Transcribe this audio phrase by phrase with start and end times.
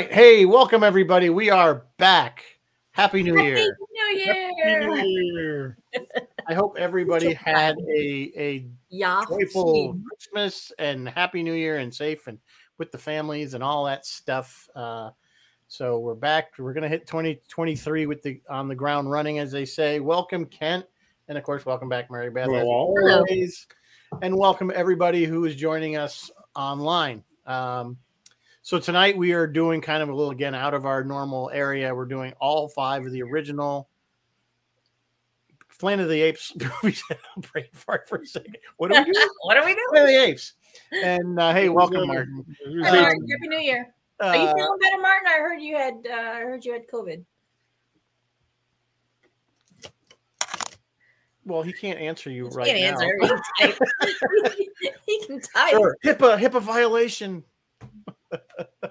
[0.00, 0.14] All right.
[0.14, 1.28] Hey, welcome everybody.
[1.28, 2.42] We are back.
[2.92, 3.56] Happy New Year.
[3.58, 4.96] Happy New Year.
[4.96, 5.78] Happy New Year.
[6.48, 9.22] I hope everybody had a a Yeah.
[9.28, 12.38] joyful Christmas and Happy New Year and safe and
[12.78, 14.70] with the families and all that stuff.
[14.74, 15.10] Uh,
[15.68, 16.52] so we're back.
[16.58, 20.00] We're gonna hit 2023 with the on the ground running, as they say.
[20.00, 20.86] Welcome, Kent,
[21.28, 22.44] and of course, welcome back, Mary Beth.
[22.48, 22.94] as Hello.
[22.96, 23.18] Hello.
[23.18, 23.66] always.
[24.22, 27.22] And welcome everybody who is joining us online.
[27.44, 27.98] Um,
[28.62, 31.94] so tonight we are doing kind of a little again out of our normal area.
[31.94, 33.88] We're doing all five of the original
[35.78, 37.02] Planet of the Apes movies.
[37.52, 38.58] Brain fart for a second.
[38.76, 39.30] What do we do?
[39.44, 39.86] what are we doing?
[39.88, 40.52] Planet of the Apes.
[41.02, 42.44] And uh, hey, welcome, Martin.
[42.82, 43.26] Hi, Martin.
[43.30, 43.94] Happy New Year.
[44.20, 45.26] Are you Uh, feeling better, Martin?
[45.28, 45.94] I heard you had.
[46.06, 47.24] Uh, I heard you had COVID.
[51.46, 53.06] well, he can't answer you He right can't now.
[53.06, 53.40] answer.
[53.58, 53.78] He can
[54.44, 54.54] type.
[55.06, 55.70] he can type.
[55.70, 55.96] Sure.
[56.04, 57.42] HIPAA, HIPAA violation.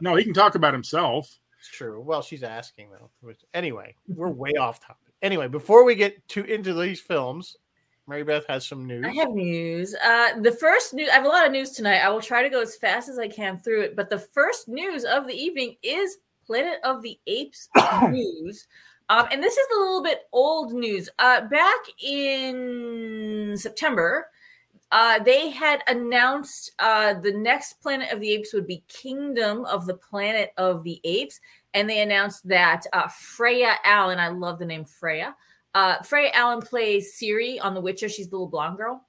[0.02, 1.40] No, he can talk about himself.
[1.60, 2.00] It's true.
[2.02, 3.10] Well, she's asking though.
[3.22, 5.14] Which- Anyway, we're way off topic.
[5.22, 7.58] Anyway, before we get too into these films,
[8.08, 9.06] Mary Beth has some news.
[9.06, 9.94] I have news.
[9.96, 11.10] Uh, the first news.
[11.10, 11.98] I have a lot of news tonight.
[12.00, 13.96] I will try to go as fast as I can through it.
[13.96, 17.68] But the first news of the evening is Planet of the Apes
[18.10, 18.66] news.
[19.10, 21.10] Um, and this is a little bit old news.
[21.20, 24.28] Uh, back in September,
[24.92, 29.86] uh, they had announced uh, the next Planet of the Apes would be Kingdom of
[29.86, 31.40] the Planet of the Apes.
[31.74, 35.36] And they announced that uh, Freya Allan, I love the name Freya,
[35.76, 38.10] uh, Freya Allan plays Ciri on The Witcher.
[38.10, 39.06] She's the little blonde girl.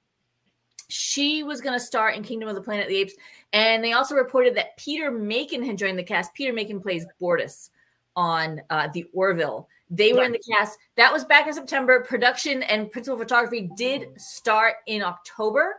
[0.89, 3.13] She was going to star in Kingdom of the Planet of the Apes.
[3.53, 6.33] And they also reported that Peter Macon had joined the cast.
[6.33, 7.69] Peter Macon plays Bortus
[8.15, 9.67] on uh, The Orville.
[9.93, 10.79] They were in the cast.
[10.95, 11.99] That was back in September.
[12.01, 15.75] Production and principal photography did start in October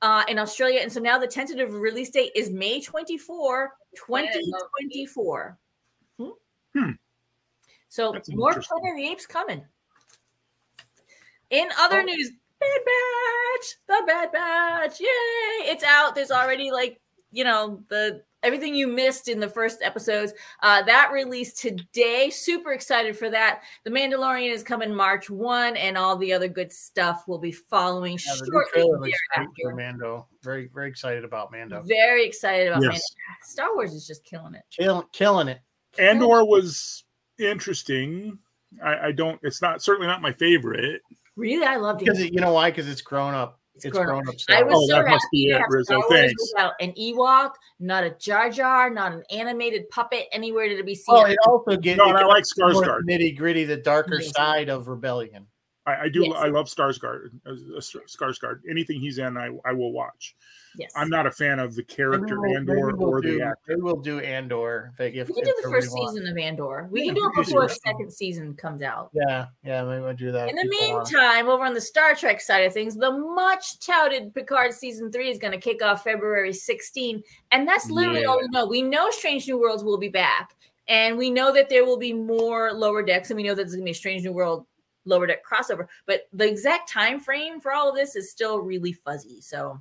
[0.00, 0.80] uh, in Australia.
[0.82, 5.58] And so now the tentative release date is May 24, 2024.
[6.18, 6.28] Hmm?
[6.74, 6.90] Hmm.
[7.88, 8.52] So That's more.
[8.52, 9.62] Planet of the Apes coming.
[11.50, 12.04] In other Oh.
[12.04, 15.70] news, Bad Batch, the Bad Batch, yay!
[15.70, 16.14] It's out.
[16.14, 20.32] There's already like you know the everything you missed in the first episodes.
[20.62, 22.30] Uh, that released today.
[22.30, 23.62] Super excited for that.
[23.84, 28.12] The Mandalorian is coming March one, and all the other good stuff will be following
[28.26, 29.74] Yeah, shortly trailer looks thereafter.
[29.76, 30.26] Mando.
[30.42, 31.82] Very, very excited about Mando.
[31.82, 32.92] Very excited about Yes.
[32.94, 33.50] Mandalorian.
[33.50, 34.62] Star Wars is just killing it.
[34.70, 35.60] Kill, killing it.
[35.98, 37.04] Andor was
[37.38, 38.38] interesting.
[38.82, 39.38] I, I don't.
[39.42, 41.02] It's not certainly not my favorite.
[41.36, 42.26] Really, I loved Because it.
[42.26, 42.70] it, you know why?
[42.70, 43.60] Because it's grown up.
[43.74, 44.34] It's, grown grown, up.
[44.34, 44.40] up.
[44.50, 46.02] I was Oh, oh so that must happy be it, Rizzo.
[46.10, 46.52] Thanks.
[46.54, 51.14] without an Ewok, not a Jar Jar, not an animated puppet anywhere to be seen.
[51.14, 53.02] Well, it also gets No, and I like Skarsgård.
[53.08, 54.30] nitty gritty, the darker Yes.
[54.32, 55.46] side of rebellion.
[55.84, 56.20] I, I do.
[56.22, 56.34] Yes.
[56.36, 57.30] I love Skarsgård.
[57.44, 58.60] uh, uh, Skarsgård.
[58.70, 60.36] Anything he's in, I, I will watch.
[60.78, 60.92] yes.
[60.94, 63.76] I'm not a fan of the character Maybe we'll- Andor or do, the actor.
[63.78, 64.92] we'll do Andor.
[65.00, 66.88] If, if, we can if do the first season of Andor.
[66.90, 67.78] We Yeah, can do it we can do before that.
[67.84, 69.10] second season comes out.
[69.12, 70.48] Yeah, yeah, maybe we'll do that.
[70.50, 71.10] In the if people want.
[71.12, 75.30] meantime, over on the Star Trek side of things, the much touted Picard season three
[75.30, 77.22] is going to kick off February 16.
[77.50, 78.66] And that's literally all we know.
[78.66, 80.54] We know Strange New Worlds will be back.
[80.88, 83.30] And we know that there will be more lower decks.
[83.30, 84.66] And we know that there's going to be a Strange New World
[85.04, 85.86] lower deck crossover.
[86.06, 89.40] But the exact time frame for all of this is still really fuzzy.
[89.40, 89.80] So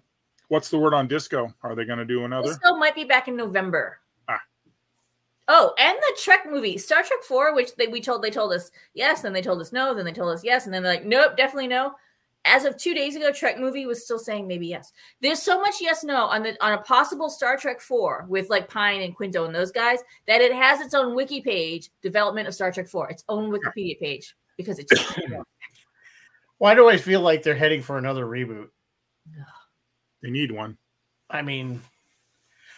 [0.52, 1.54] What's the word on Disco?
[1.64, 2.52] Are they going to do another?
[2.52, 4.02] still might be back in November.
[4.28, 4.42] Ah.
[5.48, 8.70] Oh, and the Trek movie, Star Trek 4, which they we told they told us
[8.94, 11.06] yes, then they told us no, then they told us yes, and then they're like,
[11.06, 11.94] nope, definitely no.
[12.44, 14.92] As of two days ago, Trek movie was still saying maybe yes.
[15.22, 18.68] There's so much yes no on the on a possible Star Trek 4 with like
[18.68, 22.54] Pine and Quinto and those guys that it has its own wiki page, development of
[22.54, 24.92] Star Trek 4, its own Wikipedia page, because it's
[26.58, 28.68] Why do I feel like they're heading for another reboot?
[30.22, 30.78] They need one.
[31.30, 31.82] I mean,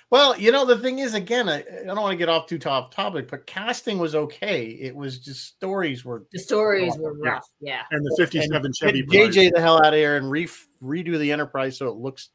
[0.09, 2.59] well, you know, the thing is, again, I, I don't want to get off too
[2.59, 4.65] top topic, but casting was okay.
[4.67, 6.23] It was just stories were.
[6.31, 7.31] the stories were Yeah.
[7.31, 7.47] rough.
[7.59, 7.81] Yeah.
[7.91, 9.03] And the 57 and Chevy.
[9.03, 10.47] JJ the hell out of here and re-
[10.81, 12.29] redo the Enterprise so it looks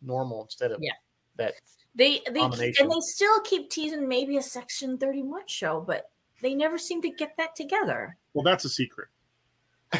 [0.00, 0.92] normal instead of Yeah.
[1.36, 1.54] that.
[1.94, 2.84] They they Abomination.
[2.86, 7.10] and they still keep teasing maybe a section 31 show, but they never seem to
[7.10, 8.16] get that together.
[8.34, 9.08] Well, that's a secret.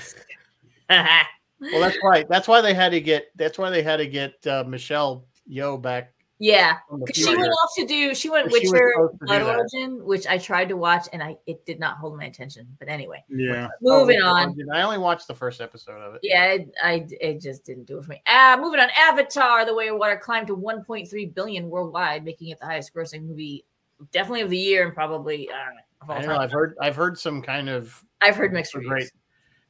[0.90, 2.28] Well, that's right.
[2.28, 3.26] That's why they had to get.
[3.36, 6.12] That's why they had to get uh, Michelle Yeoh back.
[6.40, 6.78] yeah.
[6.88, 9.42] from the 'Cause She went off to do she went She Witcher supposed Blood.
[9.42, 12.66] Origin, which I tried to watch and I it did not hold my attention.
[12.80, 13.68] But anyway, Yeah.
[13.80, 14.56] moving Oh, on.
[14.74, 16.20] I only watched the first episode of it.
[16.24, 18.20] Yeah, it, I it just didn't do it for me.
[18.26, 18.88] Uh moving on.
[18.98, 23.22] Avatar: The Way of Water climbed to 1.3 billion worldwide, making it the highest grossing
[23.24, 23.64] movie,
[24.10, 25.80] definitely of the year and probably I don't know.
[26.02, 26.38] Of all I don't know.
[26.40, 26.76] I've heard.
[26.80, 28.90] I've heard some kind of I've heard mixed so reviews.
[28.90, 29.10] great,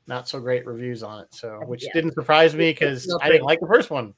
[0.07, 1.29] not so great reviews on it.
[1.35, 1.93] So, oh, which Yeah.
[1.93, 4.15] didn't surprise me because I didn't like the first one.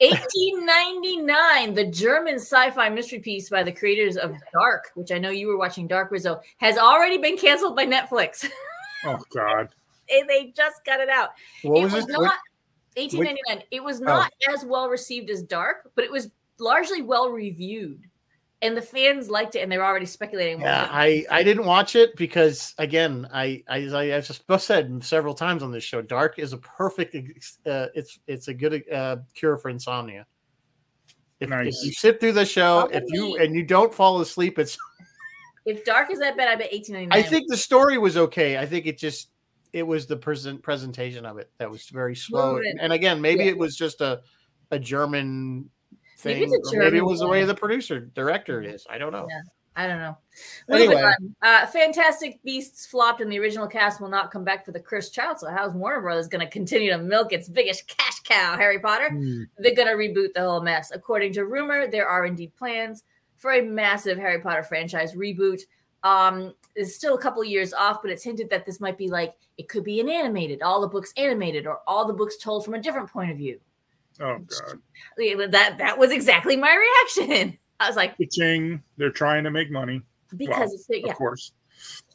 [0.00, 5.46] 1899, the German sci-fi mystery piece by the creators of Dark, which I know you
[5.46, 8.48] were watching Dark Rizzo, has already been canceled by Netflix.
[9.02, 9.70] Oh God.
[10.10, 11.30] they, they just got it out.
[11.62, 12.34] What it was was not What-
[12.96, 13.64] 1899.
[13.70, 14.04] It was oh.
[14.04, 18.02] not as well received as Dark, but it was largely well reviewed,
[18.62, 20.60] and the fans liked it, and they're already speculating.
[20.60, 24.44] Yeah, it- I I didn't watch it because again, I I as I, I've just
[24.58, 27.14] said several times on this show, dark is a perfect.
[27.66, 30.26] Uh, it's it's a good uh, cure for insomnia.
[31.40, 34.76] If, if you sit through the show, if you and you don't fall asleep, it's.
[35.64, 37.12] if Dark is that bad, I bet 1899.
[37.12, 38.58] I think the story was okay.
[38.58, 39.30] I think it just
[39.72, 42.54] it was the present presentation of it that was very slow.
[42.56, 42.74] Moving.
[42.78, 43.50] And again, maybe Yeah.
[43.50, 44.20] it was just a
[44.70, 45.70] a German Maybe
[46.20, 46.42] thing.
[46.42, 48.86] it's a maybe it was the way the producer director is.
[48.88, 49.26] I don't know.
[49.28, 49.40] Yeah.
[49.76, 50.18] I don't know.
[50.68, 51.12] Anyway.
[51.42, 55.14] Uh, Fantastic Beasts flopped, and the original cast will not come back for the cursed
[55.14, 55.38] child.
[55.38, 59.10] So how's Warner Brothers going to continue to milk its biggest cash cow, Harry Potter?
[59.10, 59.44] Hmm.
[59.58, 60.90] They're going to reboot the whole mess.
[60.92, 63.04] According to rumor, there are indeed plans
[63.36, 65.62] for a massive Harry Potter franchise reboot.
[66.02, 69.08] Um, it's still a couple of years off, but it's hinted that this might be
[69.08, 72.64] like it could be an animated, all the books animated, or all the books told
[72.64, 73.60] from a different point of view.
[74.20, 75.50] Oh God.
[75.50, 77.58] That that was exactly my reaction.
[77.80, 78.82] I was like, Ching.
[78.98, 80.02] They're trying to make money,
[80.36, 81.52] because it's yeah, of course.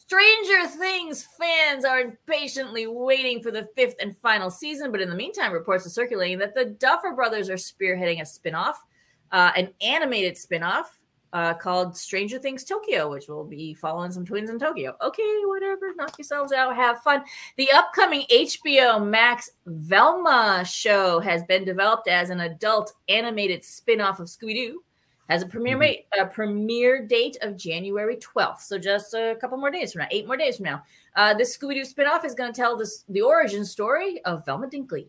[0.08, 5.16] Stranger Things fans are impatiently waiting for the fifth and final season, but in the
[5.16, 8.84] meantime, reports are circulating that the Duffer Brothers are spearheading a spin-off,
[9.32, 11.02] uh, an animated spin-off
[11.36, 14.96] uh, called Stranger Things Tokyo, which will be following some twins in Tokyo.
[15.02, 17.24] Okay, whatever, knock yourselves out, have fun.
[17.58, 24.28] The upcoming HBO Max Velma show has been developed as an adult animated spin-off of
[24.28, 24.82] Scooby-Doo
[25.28, 25.80] has a premiere Mhm.
[25.80, 28.62] mate, a premiere date of January 12th.
[28.62, 30.84] So just a couple more days from now, eight more days from now.
[31.16, 34.68] Uh, this Scooby Doo spinoff is going to tell this the origin story of Velma
[34.68, 35.08] Dinkley.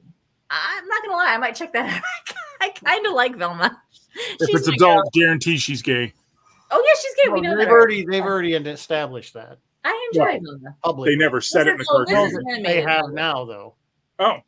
[0.48, 2.02] I'm not gonna lie, I might check that out.
[2.60, 3.82] I kind of like Velma.
[4.40, 5.10] If She's it's my adult, girl.
[5.12, 6.12] guarantee she's gay.
[6.70, 7.30] oh yeah, she's gay.
[7.30, 7.72] Well, we know they've that.
[7.72, 10.76] already they've already established that I enjoy Velma.
[10.82, 11.14] publicly.
[11.14, 12.48] They never said it in the So cartoon.
[12.50, 13.14] is They have Velma.
[13.14, 13.74] now though.
[14.18, 14.38] Oh,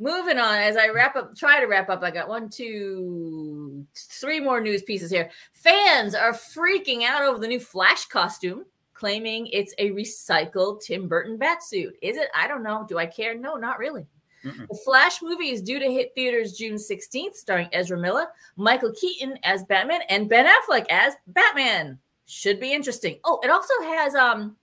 [0.00, 2.04] Moving on, as I wrap up, try to wrap up.
[2.04, 5.28] I got one, two, three more news pieces here.
[5.54, 8.64] Fans are freaking out over the new Flash costume,
[8.94, 11.94] claiming it's a recycled Tim Burton batsuit.
[12.00, 12.28] Is it?
[12.36, 12.86] I don't know.
[12.88, 13.36] Do I care?
[13.36, 14.06] No, not really.
[14.44, 14.68] Mm-mm.
[14.68, 18.26] The Flash movie is due to hit theaters June 16th, starring Ezra Miller,
[18.56, 21.98] Michael Keaton as Batman, and Ben Affleck as Batman.
[22.26, 23.18] Should be interesting.
[23.24, 24.56] Oh, it also has um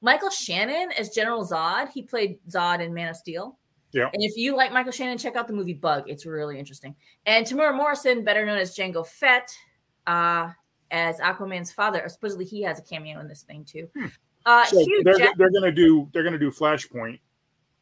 [0.00, 1.90] Michael Shannon as General Zod.
[1.90, 3.58] He played Zod in Man of Steel.
[3.92, 4.08] Yeah.
[4.12, 6.04] And if you like Michael Shannon, check out the movie Bug.
[6.06, 6.96] It's really interesting.
[7.26, 9.54] And Temuera Morrison, better known as Jango Fett,
[10.06, 10.50] uh,
[10.90, 12.02] as Aquaman's father.
[12.08, 13.88] Supposedly he has a cameo in this thing too.
[13.96, 14.06] Hmm.
[14.44, 17.20] Uh, so they're Jack- they're gonna do they're gonna do Flashpoint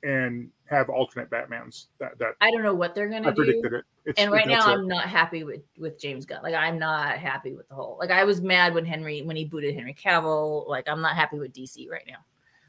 [0.03, 1.87] and have alternate Batmans.
[1.99, 3.37] That that I don't know what they're gonna I do.
[3.37, 3.85] predicted it.
[4.07, 4.75] It's, and right now it.
[4.75, 6.43] I'm not happy with with James Gunn.
[6.43, 7.97] Like I'm not happy with the whole.
[8.01, 10.67] Like I was mad when Henry when he booted Henry Cavill.
[10.69, 12.19] Like I'm not happy with DC right now.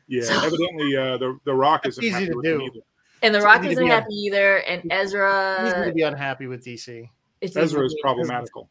[0.07, 0.23] yeah.
[0.23, 2.65] so- Evidently, uh, the the Rock isn't easy happy to with them do.
[2.65, 2.79] either.
[3.23, 4.57] And The It's Rock isn't be un- happy either.
[4.57, 7.07] And Easy Ezra, to be unhappy with DC.
[7.39, 8.67] it's Ezra is be- problematical.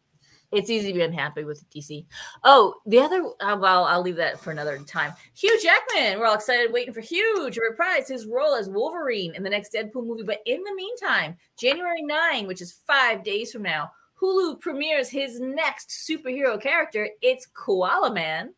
[0.52, 2.04] It's easy to be unhappy with DC.
[2.42, 5.12] Oh, the other, uh, well, I'll leave that for another time.
[5.34, 9.44] Hugh Jackman, we're all excited, waiting for Hugh to reprise his role as Wolverine in
[9.44, 10.24] the next Deadpool movie.
[10.24, 15.40] But in the meantime, January 9, which is five days from now, Hulu premieres his
[15.40, 17.08] next superhero character.
[17.22, 18.52] It's Koala Man,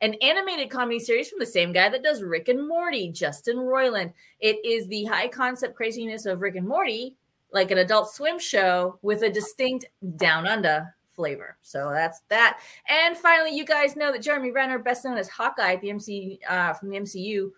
[0.00, 4.12] an animated comedy series from the same guy that does Rick and Morty, Justin Roiland.
[4.38, 7.16] It is the high concept craziness of Rick and Morty,
[7.52, 11.56] like an adult swim show with a distinct down under flavor.
[11.62, 12.60] So that's that.
[12.88, 16.72] And finally, you guys know that Jeremy Renner, best known as Hawkeye the MC uh,
[16.74, 17.50] from the MCU,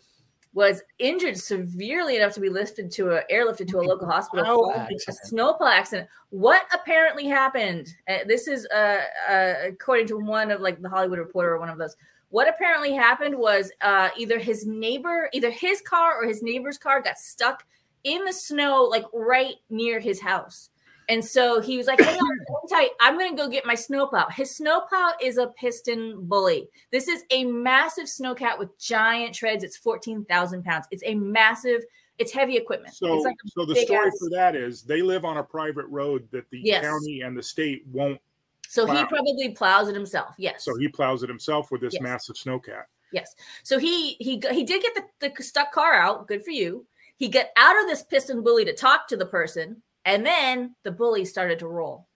[0.54, 4.98] was injured severely enough to be lifted to a airlifted to a local hospital following
[5.08, 6.08] a snowplow accident.
[6.30, 7.92] What apparently happened?
[8.08, 11.68] Uh, this is uh, uh, according to one of like the Hollywood Reporter or one
[11.68, 11.96] of those.
[12.30, 17.00] What apparently happened was uh, either his neighbor, either his car or his neighbor's car
[17.02, 17.64] got stuck
[18.04, 20.70] in the snow, like right near his house.
[21.08, 22.38] And so he was like, Hang on,
[22.70, 22.90] tight.
[23.00, 24.28] I'm going to go get my snowplow.
[24.30, 26.66] His snowplow is a PistenBully.
[26.90, 29.64] This is a massive snowcat with giant treads.
[29.64, 30.86] It's 14,000 pounds.
[30.90, 31.82] It's a massive,
[32.18, 32.94] it's heavy equipment.
[32.94, 36.26] So, like so the story ass- for that is they live on a private road
[36.30, 36.84] that the Yes.
[36.84, 38.20] county and the state won't.
[38.68, 40.34] so he probably plows it himself.
[40.38, 40.64] Yes.
[40.64, 42.02] So he plows it himself with this Yes.
[42.02, 42.84] massive snowcat.
[43.12, 43.34] Yes.
[43.62, 46.26] So he he he did get the, the stuck car out.
[46.26, 46.84] Good for you.
[47.16, 51.24] He got out of this PistenBully to talk to the person, and then the bully
[51.24, 52.08] started to roll.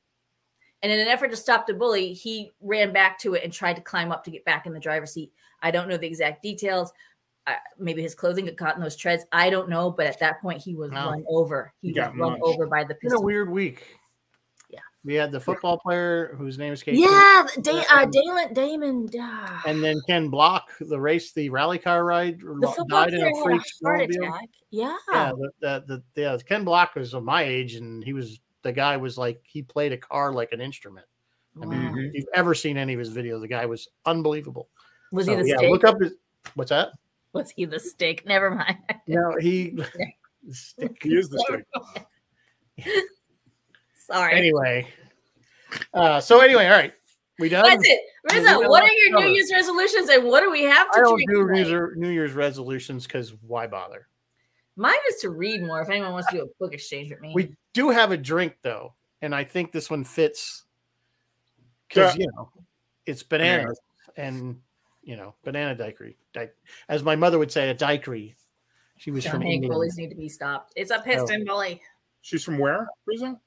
[0.83, 3.75] And in an effort to stop the bully, he ran back to it and tried
[3.77, 5.33] to climb up to get back in the driver's seat.
[5.61, 6.93] I don't know the exact details.
[7.49, 9.25] Uh, maybe his clothing got caught in those treads.
[9.33, 9.91] I don't know.
[9.91, 11.11] But at that point, he was Wow.
[11.11, 11.73] run over.
[11.81, 12.45] He, He was got run munched.
[12.45, 13.98] over by the It's been a weird week.
[15.05, 17.01] We had the football player whose name is Casey.
[17.03, 19.09] Yeah, da- uh, Dalen Damon.
[19.19, 22.41] Uh, And then Ken Block, the race, the rally car ride,
[22.89, 24.27] died in a freak a heart snowmobile.
[24.29, 24.49] attack.
[24.71, 24.97] Yeah.
[25.13, 28.73] Yeah, the, the, the, yeah, Ken Block was of my age, and he was the
[28.73, 31.07] guy was like he played a car like an instrument.
[31.63, 34.69] I mean, if you've ever seen any of his videos, the guy was unbelievable.
[35.13, 35.71] Was So, he the yeah, stick?
[35.71, 36.13] look up his.
[36.55, 36.91] What's that?
[37.33, 38.27] Was he the stick?
[38.27, 38.77] Never mind.
[39.07, 39.79] No, he.
[40.51, 40.99] stick.
[41.03, 41.39] He is the
[42.79, 43.07] stick.
[44.11, 44.35] Sorry.
[44.35, 44.89] Anyway,
[45.95, 46.93] uh, so anyway, all right,
[47.39, 47.65] we done.
[47.65, 48.01] That's it.
[48.31, 49.31] We Rizzo, what are your lot New.
[49.35, 51.97] Year's resolutions and what do we have to I don't drink do tonight?
[51.97, 54.07] New, Year's resolutions because why bother?
[54.77, 57.33] Mine is to read more if anyone wants to do a book exchange with me.
[57.35, 60.65] We do have a drink though, and I think this one fits
[61.89, 62.23] because Yeah.
[62.25, 62.51] you know
[63.07, 63.79] it's bananas
[64.17, 64.61] and
[65.03, 66.17] you know banana daiquiri.
[66.33, 66.51] Di-
[66.89, 68.37] As my mother would say, a daiquiri.
[68.97, 69.73] She was John from Hank England.
[69.75, 70.73] bullies need to be stopped.
[70.77, 71.81] It's a PistenBully.
[72.21, 73.41] She's from where, Rizzo?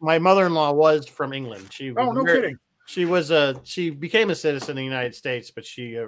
[0.00, 1.68] My mother-in-law was from England.
[1.70, 2.56] She was Oh, no kidding.
[2.86, 6.06] She was a she became a citizen in the United States, but she uh,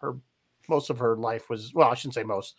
[0.00, 0.16] her
[0.68, 2.56] most of her life was well, I shouldn't say most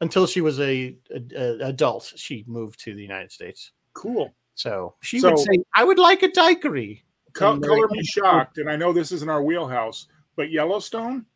[0.00, 2.12] until she was a, a, a adult.
[2.16, 4.34] She moved to the United States, Cool.
[4.54, 8.76] so she would say, "I would like a daiquiri." Co- color me shocked, and I
[8.76, 11.26] know this isn't our wheelhouse, but Yellowstone,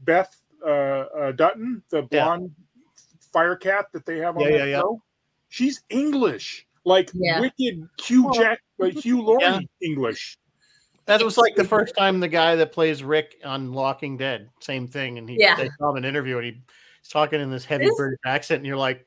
[0.00, 2.24] Beth uh, uh, Dutton, the Yeah.
[2.24, 2.52] blonde
[3.32, 4.80] fire cat that they have on Yeah, that yeah, yeah.
[4.80, 5.02] show,
[5.48, 7.40] she's English, like Yeah.
[7.40, 9.60] wicked Hugh Well, Jack, like Hugh Laurie yeah.
[9.82, 10.36] English.
[11.06, 14.86] That was like the first time the guy that plays Rick on Walking Dead, same
[14.86, 15.18] thing.
[15.18, 15.56] And he Yeah.
[15.56, 16.52] they saw him in an interview and he,
[17.02, 19.06] he's talking in this heavy This- British accent, and you're like,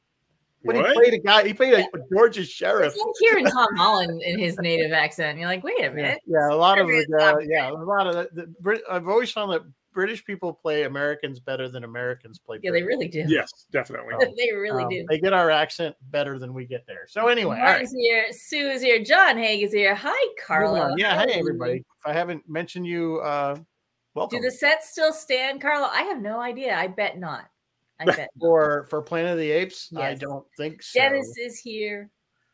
[0.65, 0.87] "But What?
[0.87, 1.47] he played a guy.
[1.47, 5.37] He played a George's sheriff." It's like hearing Tom Holland in his native accent.
[5.39, 6.19] You're like, wait a minute.
[6.25, 9.31] yeah, a lot of the, uh, yeah, a lot of the, the Brit- I've always
[9.31, 9.61] found that
[9.93, 12.59] British people play Americans better than Americans play.
[12.61, 13.23] Yeah, they really do.
[13.27, 14.13] Yes, definitely.
[14.37, 15.05] they really Um, do.
[15.09, 17.05] They get our accent better than we get there.
[17.07, 17.77] So anyway, all right.
[17.77, 18.25] Mark's here.
[18.31, 19.03] Sue is here.
[19.03, 19.95] John Haig is here.
[19.95, 20.95] Hi, Moving Carlo.
[20.97, 21.39] Yeah, hey Hello.
[21.39, 21.73] everybody.
[21.77, 23.55] If I haven't mentioned you, uh,
[24.15, 24.39] welcome.
[24.39, 25.87] Do the sets still stand, Carlo?
[25.91, 26.75] I have no idea.
[26.75, 27.45] I bet not.
[27.99, 28.17] I bet.
[28.17, 28.29] not.
[28.39, 30.99] for for Planet of the Apes, I don't think so.
[30.99, 32.09] Dennis is here.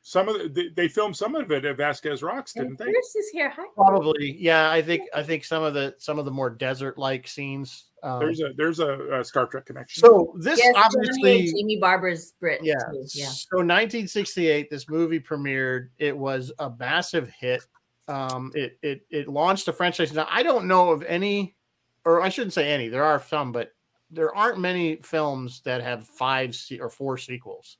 [0.09, 2.85] Some of the, they, they filmed some of it at Vasquez Rocks, didn't they?
[2.85, 3.51] Chris is here.
[3.51, 3.63] Hi.
[3.75, 4.71] Probably, yeah.
[4.71, 7.91] I think I think some of the some of the more desert like scenes.
[8.01, 10.01] Um, There's a there's a, a Star Trek connection.
[10.01, 12.61] so this Yes, Johnny and obviously, Jamie Barber's Brit.
[12.63, 12.73] yeah.
[12.91, 13.05] too.
[13.13, 13.27] Yeah.
[13.27, 15.89] So 1968, this movie premiered.
[15.99, 17.61] It was a massive hit.
[18.07, 20.11] Um, it it it launched a franchise.
[20.11, 21.55] Now I don't know of any,
[22.03, 22.87] or I shouldn't say any.
[22.87, 23.73] There are some, but
[24.09, 27.77] there aren't many films that have five se- or four sequels.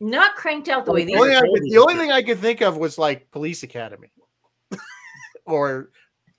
[0.00, 1.44] Not cranked out the way The only, are.
[1.44, 4.10] I the only thing I could think of was like Police Academy
[5.46, 5.90] or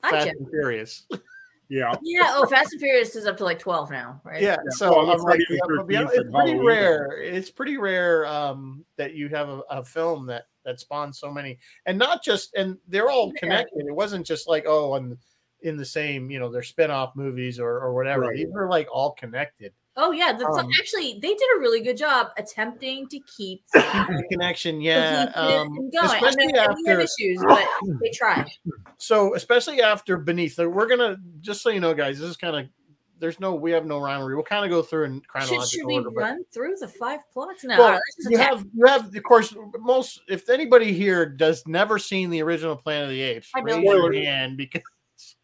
[0.03, 0.36] I Fast check.
[0.38, 1.06] and Furious.
[1.70, 1.94] yeah.
[2.01, 2.27] Yeah.
[2.36, 4.41] Oh, Fast and Furious is up to like 12 now, right?
[4.41, 6.65] Yeah, so Well, I'm like, yeah, but yeah, 13th it's pretty Halloween.
[6.65, 7.22] rare.
[7.22, 11.58] It's pretty rare um, that you have a, a film that that spawns so many,
[11.88, 13.39] and not just, and they're all Yeah.
[13.39, 13.86] connected.
[13.88, 15.18] It wasn't just like oh, and
[15.63, 18.22] in the same, you know, they're spin-off movies or or whatever.
[18.22, 18.36] Right.
[18.38, 19.74] These are like all connected.
[19.98, 20.31] Oh, yeah.
[20.31, 25.31] That's Um, actually, they did a really good job attempting to keep the connection, yeah.
[25.36, 26.10] Um, and going.
[26.10, 27.67] I especially we have after issues, but
[28.01, 28.48] they tried.
[28.98, 32.67] so especially after beneath we're gonna just so you know guys this is kind of
[33.19, 35.65] there's no we have no rhyme or we'll kind of go through and Should, chronological
[35.67, 37.77] should we order but run through the five plots now?
[37.77, 38.50] Well, All right, let's just you attack.
[38.50, 43.05] have you have of course most if anybody here does never seen the original Planet
[43.05, 44.81] of the Apes raise your hand because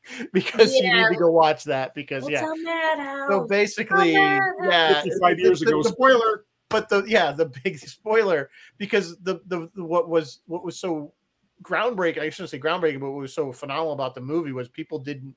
[0.34, 5.60] because you need to go watch that because What's yeah so basically yeah 55 years
[5.60, 5.84] the- ago.
[5.84, 6.46] the- Spoiler.
[6.70, 11.14] but the yeah the big spoiler because the, the the what was what was so
[11.64, 15.00] groundbreaking i shouldn't say groundbreaking but what was so phenomenal about the movie was people
[15.00, 15.36] didn't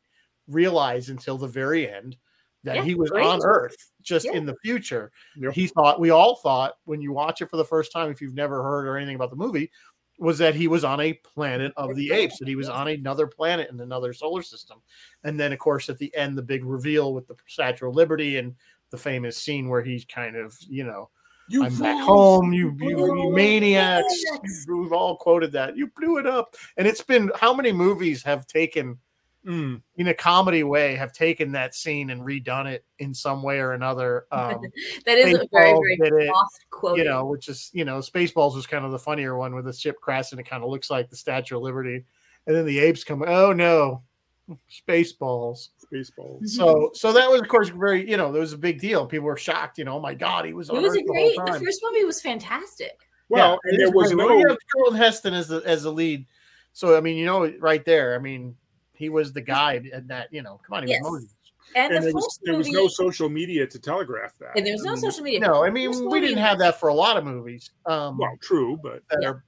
[0.49, 2.17] realize until the very end
[2.62, 3.25] that Yeah, he was great.
[3.25, 4.33] on earth just Yeah.
[4.33, 5.53] in the future Yep.
[5.55, 8.35] he thought we all thought when you watch it for the first time if you've
[8.35, 9.71] never heard or anything about the movie
[10.21, 13.27] was that he was on a planet of the apes that he was on another
[13.27, 14.79] planet in another solar system
[15.25, 18.37] and then of course at the end the big reveal with the statue of liberty
[18.37, 18.55] and
[18.91, 21.09] the famous scene where he's kind of you know
[21.49, 24.23] You I'm back home, you, you, you maniacs.
[24.25, 24.67] yes.
[24.69, 25.77] We've all quoted that.
[25.77, 26.55] You blew it up.
[26.77, 28.99] And it's been how many movies have taken,
[29.47, 29.81] Mm.
[29.97, 33.73] in a comedy way, have taken that scene and redone it in some way or
[33.73, 34.27] another?
[34.33, 34.61] Um,
[35.07, 36.33] that is a very, very did it,
[36.71, 36.99] quote.
[36.99, 39.73] you know, which is, you know, Spaceballs was kind of the funnier one with the
[39.73, 42.05] ship crash and it kind of looks like the Statue of Liberty.
[42.47, 44.03] And then the apes come, oh no,
[44.71, 45.69] Spaceballs.
[45.93, 46.49] Spaceballs.
[46.49, 49.07] So, so that was, of course, very, you know, there was a big deal.
[49.07, 51.05] People were shocked, you know, oh my God, he was it was Earth a the
[51.05, 51.37] great.
[51.37, 52.99] whole The first movie was fantastic.
[53.29, 54.29] Well, Yeah, and it was no.
[54.39, 56.27] You have Charlton Heston as the as the lead.
[56.73, 58.15] So I mean, you know, right there.
[58.15, 58.57] I mean,
[59.00, 60.28] he was the guy and that.
[60.33, 61.02] You know, come on, he Yes.
[61.02, 61.37] was Moses.
[61.76, 64.57] And, and the there was, first there was no social media to telegraph that.
[64.57, 65.40] and there was I no mean, social media.
[65.40, 67.71] No, I mean, we movie- didn't have that for a lot of movies.
[67.87, 69.28] Um, Well, true, but that Yeah.
[69.30, 69.45] are,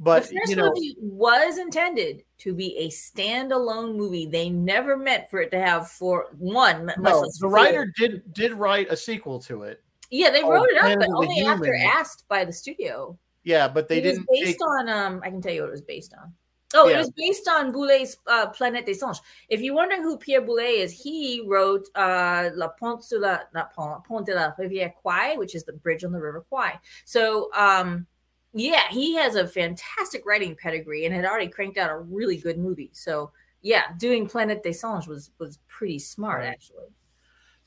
[0.00, 4.26] But the first you know, movie was intended to be a standalone movie.
[4.26, 6.92] They never meant for it to have for one.
[6.98, 7.50] no, less the four.
[7.50, 9.82] writer did did write a sequel to it.
[10.10, 13.16] yeah, they wrote it up, but only after asked by the studio.
[13.44, 14.26] Yeah, but they it didn't.
[14.28, 15.20] was based take- on um.
[15.24, 16.32] I can tell you what it was based on.
[16.74, 19.22] Oh, it was based on Boulet's uh, Planète des Singes.
[19.48, 23.72] If you're wondering who Pierre Boulet is, he wrote uh, La Pont sur la not
[23.74, 26.78] Pont, Pont de la Rivière Kwai, which is the bridge on the River Kwai.
[27.06, 28.06] So, um,
[28.52, 32.58] yeah, he has a fantastic writing pedigree and had already cranked out a really good
[32.58, 32.90] movie.
[32.92, 33.30] So,
[33.62, 36.48] yeah, doing Planète des Singes was was pretty smart, Right.
[36.48, 36.86] actually.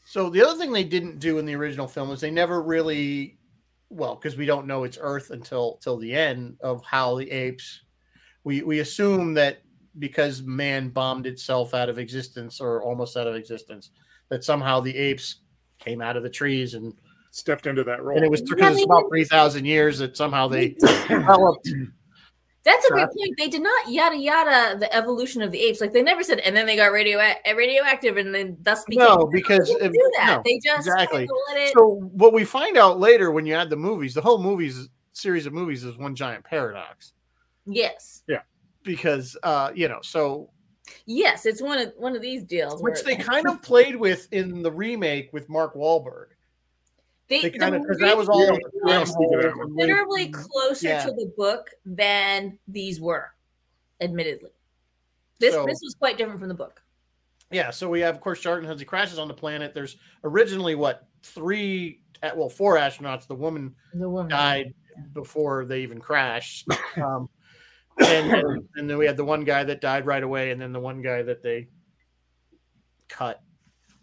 [0.06, 3.38] So the other thing they didn't do in the original film is they never really,
[3.90, 7.82] well, because we don't know it's Earth until till the end of how the apes.
[8.44, 9.62] We we assume that
[10.00, 13.92] because man bombed itself out of existence or almost out of existence,
[14.30, 15.42] that somehow the apes
[15.80, 16.94] came out of the trees and
[17.34, 18.18] Stepped into that role.
[18.18, 20.70] and it was Yeah, because they it's about three thousand years that somehow they
[21.08, 21.70] developed.
[22.64, 23.36] That's a good point.
[23.38, 25.80] They did not yada yada the evolution of the apes.
[25.80, 29.06] Like they never said, and then they got radio eh, radioactive, and then thus became.
[29.08, 30.28] No, because they if- do that.
[30.28, 31.26] no, they just exactly.
[31.48, 31.74] let it.
[31.74, 35.46] So what we find out later when you add the movies, the whole movies series
[35.46, 37.14] of movies is one giant paradox.
[37.66, 38.42] Yes, Yeah.
[38.84, 40.50] because uh you know so
[41.06, 42.82] yes, it's one of one of these deals.
[42.82, 46.28] which where they kind of played with in the remake with Mark Wahlberg.
[47.28, 49.42] they, They the kind of because that was all We don't- we don't speak of
[49.42, 49.68] that wormholes one.
[49.68, 51.06] and considerably closer Yeah.
[51.06, 53.32] to the book than these were,
[54.02, 54.52] admittedly.
[55.40, 56.82] This So- this was quite different from the book.
[57.52, 57.70] yeah.
[57.72, 59.74] So we have of course Charlton Heston crashes on the planet.
[59.74, 63.28] There's originally what three uh, well four astronauts.
[63.28, 64.74] The woman The woman died
[65.14, 66.68] before they even crashed.
[66.98, 67.30] Um,
[68.00, 70.80] and and then we had the one guy that died right away, and then the
[70.80, 71.68] one guy that they
[73.08, 73.42] cut.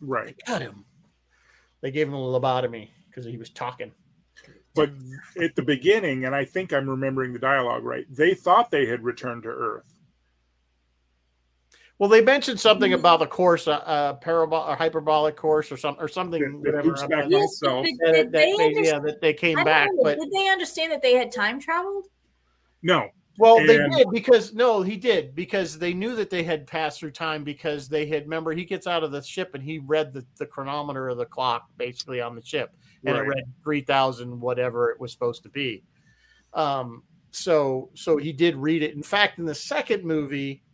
[0.00, 0.36] right.
[0.46, 0.84] Cut him.
[1.80, 3.92] They gave him a lobotomy because he was talking.
[4.74, 4.90] But
[5.40, 9.02] at the beginning, and I think I'm remembering the dialogue right, they thought they had
[9.02, 9.92] returned to Earth.
[11.98, 15.76] Well, they mentioned something about the course, a uh, uh, parabol or hyperbolic course, or
[15.76, 16.40] something, or something.
[16.40, 17.86] That- that whatever, loops back on- on Yes, but itself.
[17.86, 20.48] did, that, that they they, understand, yeah, that they came back, know, but did they
[20.48, 22.06] understand that they had time traveled?
[22.82, 26.98] No, well, they did because no, he did because they knew that they had passed
[26.98, 28.24] through time because they had.
[28.24, 31.24] Remember, he gets out of the ship and he read the, the chronometer of the
[31.24, 32.74] clock basically on the ship,
[33.04, 33.24] and Right.
[33.24, 35.84] it read three thousand whatever it was supposed to be.
[36.52, 38.94] Um, so so he did read it.
[38.94, 40.64] In fact, in the second movie,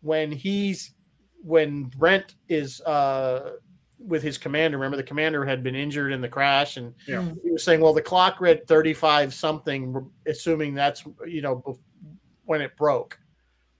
[0.00, 0.94] when he's
[1.42, 3.52] when Brent is uh
[4.00, 7.28] with his commander, remember the commander had been injured in the crash, and Yeah.
[7.44, 11.78] He was saying, well, the clock read thirty five something, assuming that's you know
[12.48, 13.18] when it broke,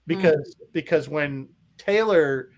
[0.07, 2.51] because because when Taylor,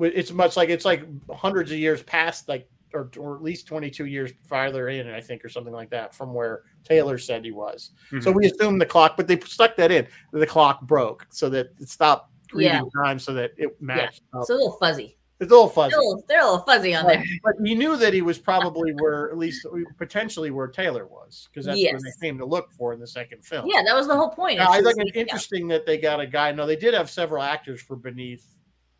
[0.00, 2.68] it's much like it's like hundreds of years past like.
[2.94, 6.32] Or, or at least 22 years farther in, I think, or something like that, from
[6.32, 7.90] where Taylor said he was.
[8.20, 8.36] So Mhm.
[8.36, 10.06] we assumed the clock, but they stuck that in.
[10.32, 13.04] The clock broke so that it stopped reading Yeah.
[13.04, 14.42] time so that it matched up.
[14.42, 15.15] It's a little fuzzy.
[15.38, 15.90] It's a little fuzzy.
[15.90, 17.24] They're a little, they're a little fuzzy on But, there.
[17.44, 19.66] but you knew that he was probably where, at least
[19.98, 21.92] potentially where Taylor was, because that's Yes.
[21.92, 23.66] what they came to look for in the second film.
[23.68, 24.58] Yeah, that was the whole point.
[24.58, 25.20] Now, I think it's yeah.
[25.20, 26.52] interesting that they got a guy.
[26.52, 28.46] No, they did have several actors for Beneath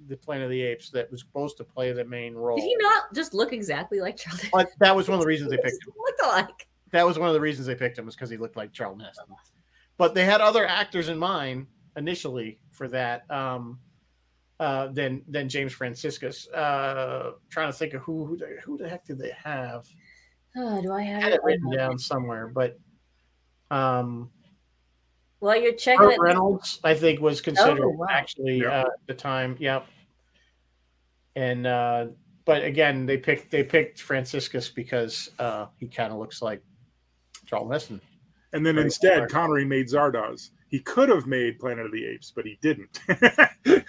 [0.09, 2.59] the Planet of the Apes that was supposed to play the main role.
[2.59, 4.51] Did he not just look exactly like Charlie?
[4.53, 5.95] But that was one of the reasons they picked him.
[5.97, 6.69] looked alike.
[6.91, 9.01] that was one of the reasons they picked him was because he looked like Charlton
[9.01, 9.25] Heston.
[9.97, 13.79] But they had other actors in mind initially for that um,
[14.61, 16.49] uh, than than James Franciscus.
[16.49, 19.87] Uh, trying to think of who who the, who the heck did they have?
[20.57, 22.79] Oh, do I I have had it it written down somewhere, but
[23.71, 24.31] um,
[25.41, 28.07] While you're checking Burt it, Reynolds I think was considered Oh, wow.
[28.11, 28.69] actually Yeah.
[28.81, 29.57] uh, at the time.
[29.59, 29.87] Yep.
[31.35, 32.07] And uh,
[32.47, 36.63] but again, they picked they picked Franciscus because uh, he kind of looks like
[37.45, 38.01] Charlton Heston.
[38.55, 39.31] And then Very instead, smart.
[39.31, 40.51] Connery made Zardoz.
[40.69, 43.01] He could have made Planet of the Apes, but he didn't.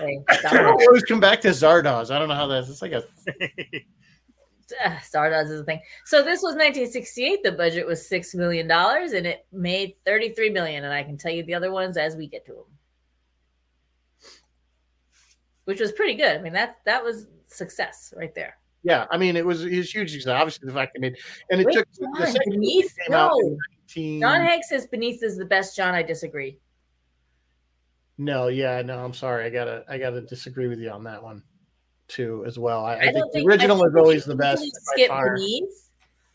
[0.28, 2.10] I always come back to Zardoz.
[2.10, 2.68] I don't know how that's.
[2.68, 3.02] It's like a
[4.84, 5.80] uh, Stardust is a thing.
[6.04, 7.42] So this was 1968.
[7.42, 10.84] The budget was six million dollars, and it made 33 million.
[10.84, 12.64] And I can tell you the other ones as we get to them,
[15.64, 16.36] which was pretty good.
[16.36, 18.58] I mean, that that was success right there.
[18.82, 19.06] yeah.
[19.10, 20.26] I mean, it was it was huge.
[20.26, 21.16] Obviously, the fact they made
[21.50, 22.94] and it Wait, took John, the second Beneath?
[23.08, 23.30] No.
[23.88, 25.76] 19 John Hanks says Beneath is the best.
[25.76, 26.58] John, I disagree.
[28.18, 28.98] No, yeah, no.
[28.98, 29.46] I'm sorry.
[29.46, 31.42] I gotta I gotta disagree with you on that one
[32.08, 32.84] too as well.
[32.84, 34.64] I, I, I, think don't the original I is always the best.
[34.92, 35.10] Skip.
[35.10, 35.90] Beneath,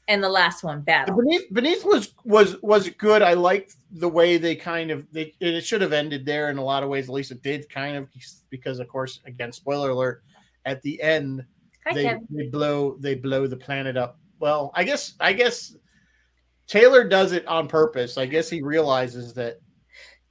[0.08, 1.16] and the last one, The Battle.
[1.18, 3.22] Beneath Beneath was was was good.
[3.22, 6.64] I liked the way they kind of they it should have ended there in a
[6.64, 7.10] lot of ways.
[7.10, 8.08] At least it did kind of
[8.50, 10.24] because of course again spoiler alert
[10.66, 11.46] at the end
[11.86, 12.28] Hi, they, Kevin.
[12.30, 14.20] they blow they blow the planet up.
[14.40, 15.76] Well, I guess I guess
[16.68, 18.18] Taylor does it on purpose.
[18.18, 19.60] I guess he realizes that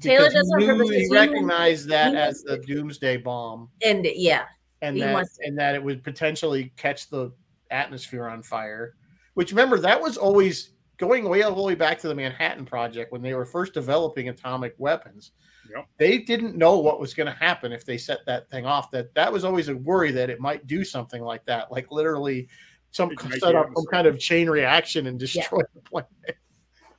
[0.03, 4.07] Taylor because does on he, purpose he recognized that he as the doomsday bomb, And
[4.07, 4.45] yeah,
[4.81, 7.33] and that and that it would potentially catch the
[7.71, 8.95] atmosphere on fire.
[9.35, 13.13] Which remember that was always going way all the way back to the Manhattan Project
[13.13, 15.33] when they were first developing atomic weapons.
[15.75, 15.87] Yep.
[15.99, 18.91] They didn't know what was going to happen if they set that thing off.
[18.91, 22.49] That that was always a worry that it might do something like that, like literally
[22.91, 26.37] some Ignite set up some kind of chain reaction and destroy the planet.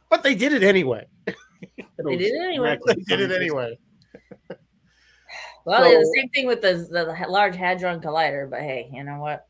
[0.10, 1.06] But they did it anyway.
[1.98, 2.78] but they did it anyway.
[2.86, 3.78] They did it anyway.
[5.66, 8.90] Well, they did the same thing with the, the, the Large Hadron Collider, but hey,
[8.92, 9.46] you know what?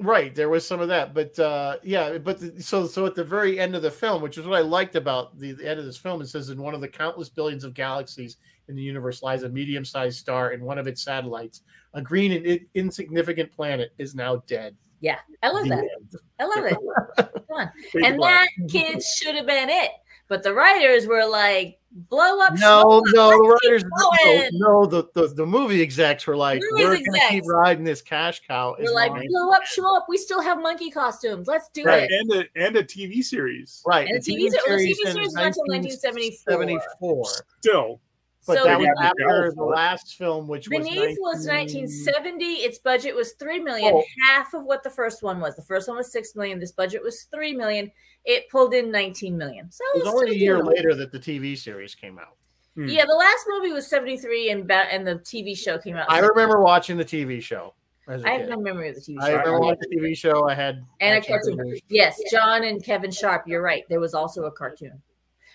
[0.00, 3.24] Right, there was some of that, but uh, yeah, but the, so so at the
[3.24, 5.86] very end of the film, which is what I liked about the, the end of
[5.86, 8.36] this film, it says in one of the countless billions of galaxies
[8.68, 11.62] in the universe lies a medium-sized star, and one of its satellites,
[11.94, 14.76] a green and in- insignificant planet, is now dead.
[15.00, 15.78] Yeah, I love The that.
[15.78, 16.14] end.
[16.38, 16.78] I love it.
[17.90, 19.90] Fade to and that kid should have been it.
[20.28, 22.52] But the writers were like, blow up.
[22.54, 26.60] No, slow up, no, the writers, no, no, the, the the movie execs were like,
[26.70, 28.76] Movie we're gonna keep riding this cash cow.
[28.78, 30.04] We're like, long blow up, show up.
[30.08, 31.48] We still have monkey costumes.
[31.48, 32.06] Let's do Right.
[32.08, 32.12] it.
[32.12, 33.82] and a and a TV series.
[33.86, 36.56] right, And the TV ser- well, the TV series went until 1974.
[36.58, 37.24] 1974.
[37.60, 38.00] Still,
[38.46, 42.44] But So that was after the last film, which was Beneath was 19 1970.
[42.64, 44.04] Its budget was three million, Oh.
[44.28, 45.56] half of what the first one was.
[45.56, 46.60] The first one was six million.
[46.60, 47.90] This budget was three million.
[48.24, 49.70] It pulled in 19 million.
[49.70, 50.68] So It was it's only a year doable.
[50.74, 52.36] later that the TV series came out.
[52.74, 52.86] Hmm.
[52.88, 56.06] Yeah, the last movie was 73, and ba- and the TV show came out.
[56.10, 57.74] I remember watching the TV show.
[58.06, 58.50] As a I have kid.
[58.50, 59.26] no memory of the TV show.
[59.26, 60.48] I remember watching the TV show.
[60.48, 61.74] I had And a cartoon.
[61.88, 63.44] Yes, John and Kevin Sharp.
[63.46, 63.84] You're right.
[63.90, 65.02] There was also a cartoon,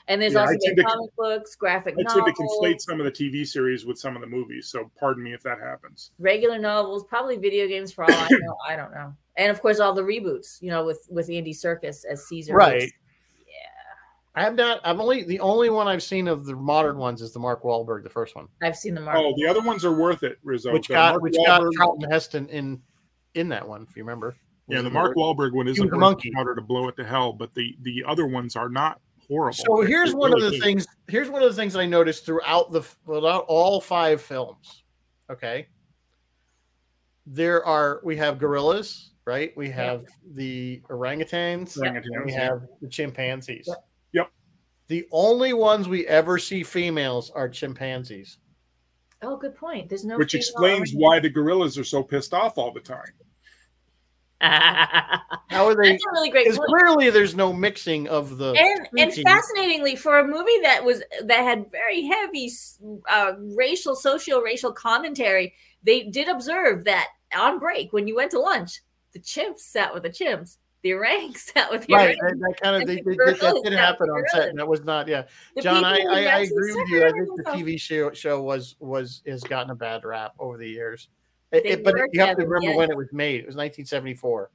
[0.08, 2.18] and there's Yeah, also I been tend to- comic books, graphic novels.
[2.22, 4.68] I tend to conflate some of the TV series with some of the movies.
[4.68, 6.12] So pardon me if that happens.
[6.20, 8.56] regular novels, probably video games for all I know.
[8.68, 9.14] I don't know.
[9.38, 10.62] And of course, all the reboots.
[10.62, 12.54] You know, with with Andy Serkis as Caesar.
[12.56, 12.82] Right.
[13.48, 13.56] Yeah.
[14.36, 14.82] I have not.
[14.84, 18.04] I've only the only one I've seen of the modern ones is the Mark Wahlberg,
[18.04, 19.18] the first one, I've seen the Mark.
[19.18, 20.72] Oh, the other ones are worth it, Rizzo.
[20.74, 22.82] which The got Mark which got Wahlberg- Charlton Heston in
[23.36, 23.86] in that one.
[23.90, 24.36] If you remember.
[24.68, 26.30] yeah, the Mark Wahlberg one He isn't was a worth monkey.
[26.30, 29.54] the powder to blow it to hell, but the the other ones are not horrible.
[29.54, 30.62] So here's They're one of the good.
[30.62, 30.88] things.
[31.08, 34.84] Here's one of the things I noticed throughout the throughout all five films.
[35.30, 35.68] Okay,
[37.26, 39.56] there are we have gorillas, right?
[39.56, 42.44] We have the orangutans, Orangutans, and we yeah.
[42.44, 43.66] have the chimpanzees.
[43.68, 43.86] Yep.
[44.14, 44.32] Yep.
[44.88, 48.38] The only ones we ever see females are chimpanzees.
[49.22, 49.90] Oh, good point.
[49.90, 50.18] There's no.
[50.18, 53.14] which explains why the gorillas are so pissed off all the time.
[55.50, 55.92] How are they?
[55.92, 56.70] That's a really great Because point.
[56.70, 61.44] clearly there's no mixing of the and and fascinatingly for a movie that was that
[61.44, 62.52] had very heavy
[63.10, 65.54] uh, racial social, racial commentary
[65.84, 68.82] they did observe that on break when you went to lunch
[69.14, 72.18] the chimps sat with the chimps the orangs sat with the right.
[72.22, 72.40] orangs.
[72.42, 74.50] That, that kind of And they, they, did- that did sat happen on set.
[74.50, 75.08] And that was not.
[75.08, 75.24] Yeah,
[75.56, 77.06] The John, I, I, I agree with you.
[77.06, 77.44] I think the.
[77.52, 81.08] TV show show was was has gotten a bad rap over the years.
[81.54, 82.78] It- it- but you have to remember yes.
[82.78, 83.42] when it was made.
[83.42, 84.50] It was 1974.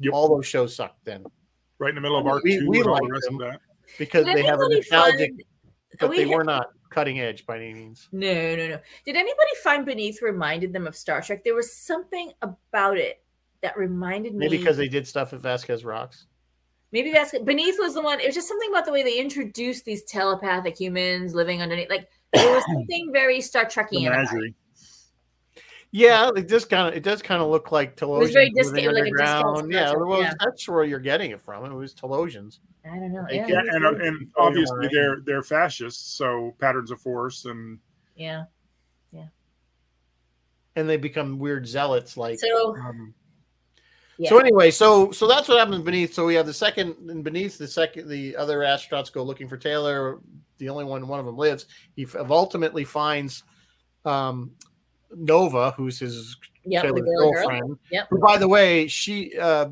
[0.00, 0.12] Yep.
[0.14, 1.24] All those shows sucked then
[1.78, 3.34] Right in the middle of our Arc we- Two we and all the rest them.
[3.40, 3.60] of that.
[3.98, 5.42] because Did they have a anybody nostalgic, find-
[6.00, 8.08] but we they had- were not cutting edge by any means.
[8.12, 12.30] no no no did anybody find beneath reminded them of star trek there was something
[12.42, 13.22] about it
[13.62, 16.26] that reminded me Maybe because they did stuff at Vasquez Rocks.
[16.90, 18.20] Maybe that's beneath was the one.
[18.20, 21.88] It was just something about the way they introduced these telepathic humans living underneath.
[21.88, 24.10] Like there was something very Star The Trekian.
[24.10, 24.54] menagerie.
[25.94, 28.72] Yeah, it does kind of it does kind of look like Talosians was very living
[28.72, 29.72] distant- like a discount underground.
[29.72, 30.32] Yeah, special, well, yeah.
[30.40, 31.66] that's where you're getting it from.
[31.66, 32.60] It was Talosians.
[32.90, 33.26] I don't know.
[33.28, 37.78] They Yeah, Yeah, and, and obviously they're they're fascists, so patterns of force and
[38.16, 38.44] yeah.
[39.12, 39.26] Yeah.
[40.76, 43.12] And they become weird zealots like So um,
[44.16, 44.30] yeah.
[44.30, 47.58] so anyway so so that's what happens beneath so we have the second and beneath
[47.58, 50.20] the second the other astronauts go looking for taylor
[50.58, 53.42] the only one one of them lives he f- ultimately finds
[54.04, 54.50] um
[55.16, 57.32] nova who's his yep, the Taylor's girl, girl.
[57.32, 58.06] girlfriend Yep.
[58.10, 59.68] who by the way she uh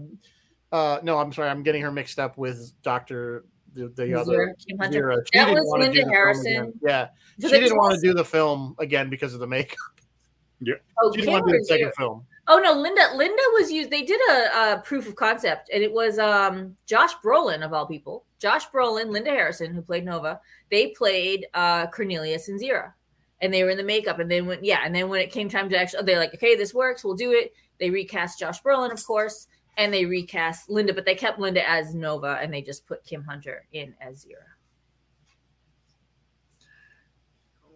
[0.73, 4.67] uh no i'm sorry i'm getting her mixed up with dr the, the other Zira,
[4.67, 5.01] Kim Hunter.
[5.03, 5.17] Zira.
[5.33, 6.73] She That didn't was wanna do Linda Harrison.
[6.83, 9.79] Yeah, So she didn't want to do the film again because of the makeup.
[10.63, 11.95] Yeah, Oh, She didn't want to do the second Zira?
[11.97, 12.27] film.
[12.49, 13.13] Oh no, Linda.
[13.15, 13.89] Linda was used.
[13.91, 17.87] They did a, a proof of concept, and it was um, Josh Brolin of all
[17.87, 18.25] people.
[18.41, 20.39] Josh Brolin, Linda Harrison, who played Nova.
[20.71, 22.93] They played uh, Cornelius and Zira,
[23.41, 24.19] and they were in the makeup.
[24.19, 26.35] And then when yeah, and then when it came time to actually, oh, they're like,
[26.35, 27.05] okay, this works.
[27.05, 27.53] We'll do it.
[27.79, 31.95] They recast Josh Brolin, of course, and they recast Linda, but they kept Linda as
[31.95, 34.51] Nova, and they just put Kim Hunter in as Zira.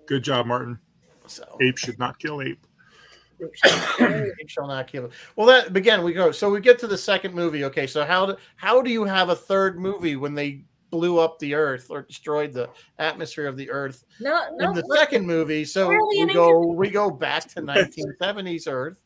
[0.07, 0.79] good job, Martin.
[1.27, 2.67] So Ape should not kill ape.
[4.01, 5.11] Ape shall not kill.
[5.37, 6.31] Well, that again we go.
[6.33, 7.65] So we get to the second movie.
[7.65, 11.39] Okay, so how do how do you have a third movie when they blew up
[11.41, 14.69] the Earth or destroyed the atmosphere of the Earth No, no.
[14.69, 15.65] in the look, second movie.
[15.65, 19.03] So Really we an go we go back to 1970s Earth,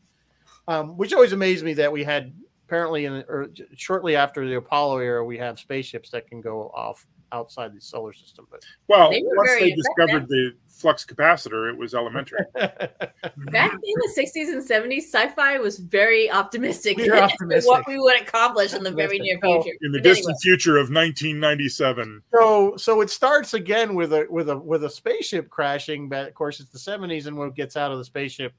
[0.66, 2.35] um, which always amazed me that we had
[2.66, 7.07] apparently in or shortly after the Apollo era we have spaceships that can go off
[7.33, 8.46] outside the solar system.
[8.51, 9.77] But Well, They once they effective.
[9.77, 12.38] discovered the flux capacitor, it was elementary.
[12.55, 17.69] back in the 60s and 70s, sci-fi was very optimistic We were optimistic.
[17.71, 19.62] what we would accomplish in the very near Optimistic.
[19.64, 19.79] future.
[19.83, 22.23] In the But anyway, distant future of 1997.
[22.33, 26.35] so so it starts again with a with a with a spaceship crashing, but of
[26.35, 28.53] course it's the 70s, and what gets out of the spaceship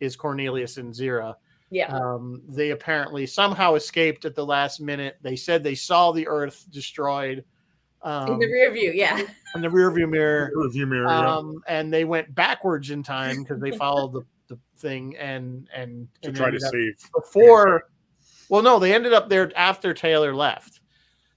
[0.00, 1.34] is Cornelius and Zira.
[1.70, 1.88] yeah.
[1.92, 5.18] Um, they apparently somehow escaped at the last minute.
[5.22, 7.44] They said they saw the Earth destroyed
[8.02, 9.20] um, in the rear view, yeah.
[9.54, 11.08] in the rearview mirror, Review mirror.
[11.08, 11.36] yeah.
[11.36, 16.08] um, and they went backwards in time because they followed the, the thing and and,
[16.22, 17.10] to and try to ended save.
[17.14, 17.84] before.
[18.48, 20.80] Well, no, they ended up there after Taylor left.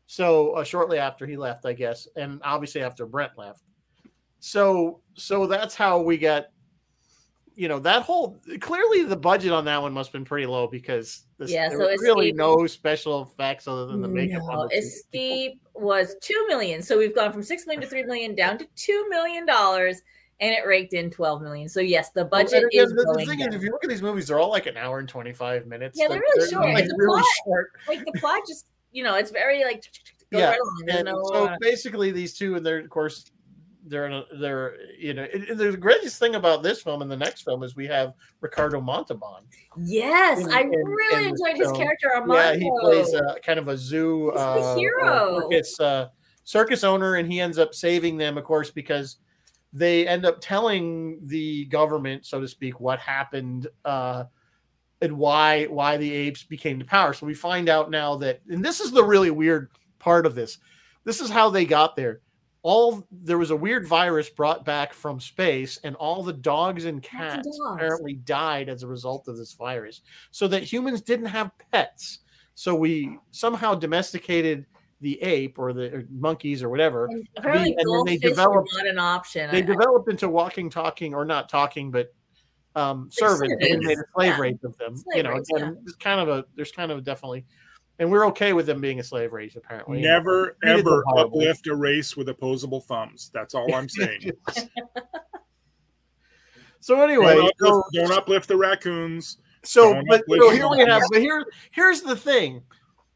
[0.06, 3.64] So uh, shortly after he left, I guess, and obviously after Brent left.
[4.40, 6.48] So so that's how we got.
[7.56, 10.68] You know that whole clearly the budget on that one must have been pretty low
[10.68, 14.42] because this, Yeah, there so was really no special effects other than the makeup.
[14.50, 14.88] No, the two people.
[14.88, 18.66] Escape was two million, so we've gone from six million to three million down to
[18.76, 20.02] two million dollars,
[20.40, 21.68] and it raked in twelve million.
[21.68, 23.50] So yes, the budget again, is the, the thing down.
[23.50, 25.68] is, if you look at these movies, they're all like an hour and twenty five
[25.68, 26.00] minutes.
[26.00, 26.74] Yeah, they're Like, really short.
[26.74, 27.72] Like the really plot- short.
[27.88, 29.84] like the plot just you know it's very like
[30.32, 30.60] Yeah, right.
[30.88, 33.30] And no so uh, basically, these two, and they're of course,
[33.88, 37.10] they're in a, they're you know, it, it- the greatest thing about this film and
[37.10, 39.44] the next film is we have Ricardo Montalban.
[39.78, 41.76] yes, in- I really in enjoyed his film.
[41.78, 42.52] character Armando.
[42.52, 45.04] Yeah, he plays a kind of a zoo He's the uh, hero.
[45.06, 46.08] uh, circus uh,
[46.44, 49.18] circus owner, and he ends up saving them, of course, because
[49.74, 54.26] they end up telling the government, so to speak, what happened uh,
[55.02, 57.14] and why why the apes became to power.
[57.14, 60.58] So we find out now that, and this is the really weird part of this.
[61.06, 62.20] This is how they got there.
[62.64, 67.02] All there was a weird virus brought back from space, and all the dogs and
[67.02, 67.76] Cats dogs.
[67.76, 70.02] apparently died as a result of this virus.
[70.30, 72.20] So that humans didn't have pets.
[72.54, 74.68] So we somehow domesticated
[75.00, 77.08] the ape or the or monkeys or whatever.
[77.08, 79.50] And apparently, and then they developed- not an option.
[79.52, 82.14] They I- developed into walking, talking, or not talking, but
[82.76, 83.54] um, servants.
[83.68, 84.40] and made a slave yeah.
[84.40, 84.96] race of them.
[84.96, 87.46] Slave you know, race, again, it's kind of a there's kind of definitely,
[88.02, 90.02] and we're okay with them being a slave race apparently.
[90.02, 93.30] Never ever uplift a race with opposable thumbs.
[93.32, 94.32] That's all I'm saying.
[96.84, 99.38] So anyway, don't, so, uplift, don't uplift the raccoons.
[99.64, 101.04] so don't but so here we have.
[101.12, 102.64] But here here's the thing.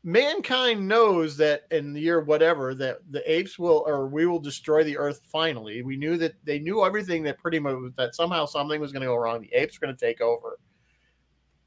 [0.04, 4.84] Mankind knows that in the year whatever that the apes will or we will destroy
[4.84, 5.82] the earth finally.
[5.82, 9.08] We knew that they knew everything that pretty much that somehow something was going to
[9.08, 9.42] go wrong.
[9.42, 10.60] The apes were going to take over.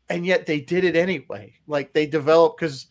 [0.08, 1.54] And yet they did it anyway.
[1.66, 2.86] Like they developed because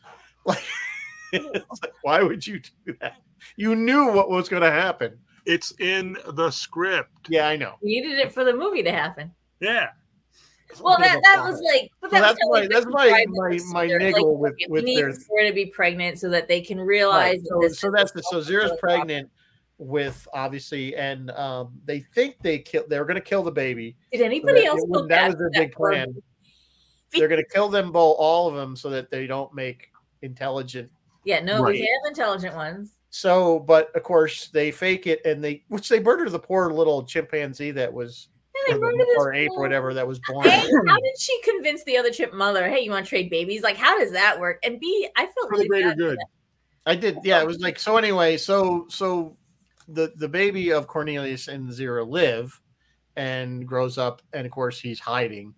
[0.47, 0.63] like,
[1.33, 3.17] it's like why would you do that?
[3.55, 5.17] You knew what was going to happen.
[5.45, 7.11] It's in the script.
[7.29, 7.75] Yeah, I know.
[7.81, 9.31] we needed it for the movie to happen.
[9.59, 9.89] Yeah.
[10.81, 13.49] Well, that that was like, but So that's, that's my- like that's my- private my-
[13.71, 13.99] my procedure.
[13.99, 17.35] niggle with- we with need their- her to be pregnant so that they can realize.
[17.37, 17.43] Right.
[17.43, 19.29] that So, this so that's the the, so culture Zira's of pregnant
[19.77, 22.83] with obviously, and um, they think they kill.
[22.89, 23.95] They're going to kill the baby.
[24.11, 24.83] Did So anybody that- else?
[24.83, 26.15] it feel was- that was their big poor plan.
[27.13, 30.89] They're going to kill them both, all of them, so that they don't make intelligent.
[31.23, 31.73] Yeah, no, Right.
[31.73, 32.93] we have intelligent ones.
[33.09, 37.03] So, but of course, they fake it, and they which they murder the poor little
[37.03, 38.27] chimpanzee that was
[38.67, 40.47] Yeah, or, murdered or ape or whatever that was born.
[40.47, 42.67] Hey, how did she convince the other chip mother?
[42.69, 43.61] Hey, you want to trade babies?
[43.63, 44.59] Like, how does that work?
[44.63, 46.17] And B, I felt For the really greater good.
[46.85, 47.17] I did.
[47.23, 47.97] Yeah, it was like so.
[47.97, 49.35] Anyway, so so
[49.87, 52.59] the the baby of Cornelius and Zira live
[53.15, 55.55] and grows up, and of course he's hiding.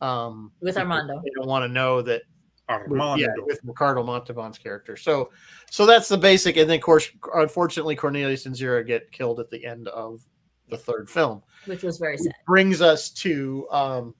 [0.00, 1.20] Um, With Armando.
[1.24, 2.22] they don't want to know that.
[2.68, 3.16] With- Armando.
[3.22, 4.96] Yeah, with Ricardo Montalban's character.
[4.96, 5.30] So,
[5.70, 9.50] so that's the basic, and then of course, unfortunately, Cornelius and Zira get killed at
[9.50, 10.22] the end of
[10.70, 11.42] the third film.
[11.66, 12.32] which was very Which sad.
[12.46, 14.14] brings us to um,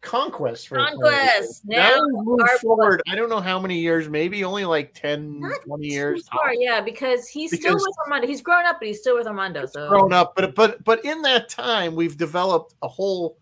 [0.00, 0.68] Conquest.
[0.68, 1.62] For Conquest.
[1.64, 3.02] Now Now, we move our- forward.
[3.10, 6.28] I don't know how many years, maybe only like 10, Not 20 years.
[6.28, 6.56] far, tops.
[6.60, 8.26] yeah, because he's still with Armando.
[8.26, 9.64] He's grown up, but he's still with Armando.
[9.66, 13.38] So grown up, but but but in that time, we've developed a whole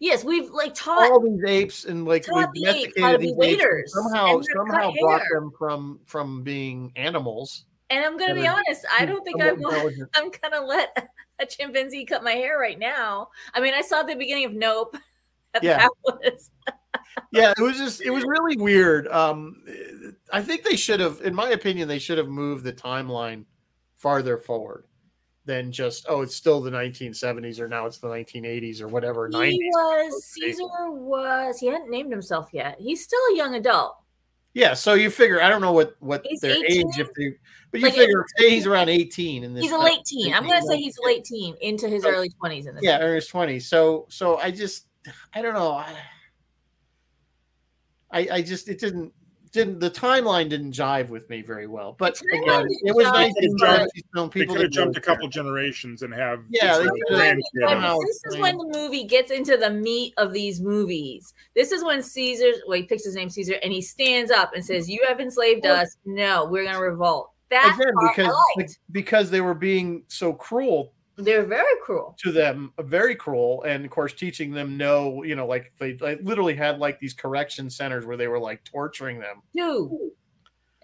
[0.00, 1.10] yes, we've like taught.
[1.10, 4.40] all these apes and like we've Taught the apes how to domesticated be waiters, Somehow,
[4.54, 5.40] somehow brought hair.
[5.40, 7.64] them from from being animals.
[7.90, 9.94] and I'm gonna be honest, I don't think I want.
[10.14, 13.28] I'm gonna let a chimpanzee cut my hair right now.
[13.54, 14.96] I mean, I saw the beginning of Nope.
[15.62, 15.86] Yeah.
[16.04, 16.50] Was
[17.30, 19.06] yeah, it was just it was really weird.
[19.06, 19.62] Um,
[20.32, 23.44] I think they should have, in my opinion, they should have moved the timeline
[23.94, 24.86] farther forward
[25.46, 29.28] than just oh, it's still the 1970s or now it's the 1980s or whatever.
[29.28, 29.50] 90s.
[29.50, 32.76] he was Caesar was he hadn't named himself yet.
[32.78, 33.96] He's still a young adult.
[34.54, 36.66] Yeah, so you figure I don't know what what He's their 18?
[36.88, 37.34] age if they,
[37.72, 39.64] but you Like, figure say he's around eighteen in this.
[39.64, 40.32] He's a late teen.
[40.32, 42.84] I'm gonna say he's a late teen into his So- early 20s in this.
[42.84, 43.66] yeah, early twenties.
[43.68, 44.86] So so I just
[45.34, 45.72] I don't know.
[45.72, 45.92] I,
[48.12, 49.12] I I just it didn't
[49.54, 51.94] didn't the timeline didn't jive with me very well.
[51.98, 55.00] But again, it was nice to but see these They people could have jumped a
[55.00, 55.32] couple cared.
[55.32, 57.40] generations and have Yeah, they some could've- grandkids.
[57.54, 57.80] Yeah.
[57.96, 61.32] But this is when the movie gets into the meat of these movies.
[61.54, 64.64] This is when Caesar, well, he picks his name Caesar, and he stands up and
[64.64, 65.96] says, "You have enslaved us.
[66.04, 71.44] No, we're gonna revolt." That Again, because I because they were being so cruel They're
[71.44, 72.16] very cruel.
[72.18, 76.16] to them very cruel and of course teaching them no you know like they, they
[76.16, 79.90] literally had like these correction centers where they were like torturing them Dude.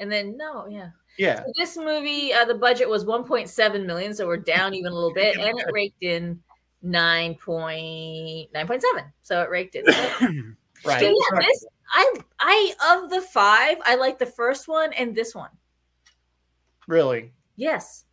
[0.01, 0.90] And then no, yeah.
[1.19, 4.95] yeah So this movie, uh, the budget was 1.7 million, so we're down even a
[4.95, 6.40] little bit, and it raked in
[6.85, 8.83] 9.9.7.
[9.23, 9.85] So it raked in.
[10.85, 15.14] right So yeah, this I I of the five, I like the first one and
[15.14, 15.51] this one.
[16.88, 18.07] really Yes.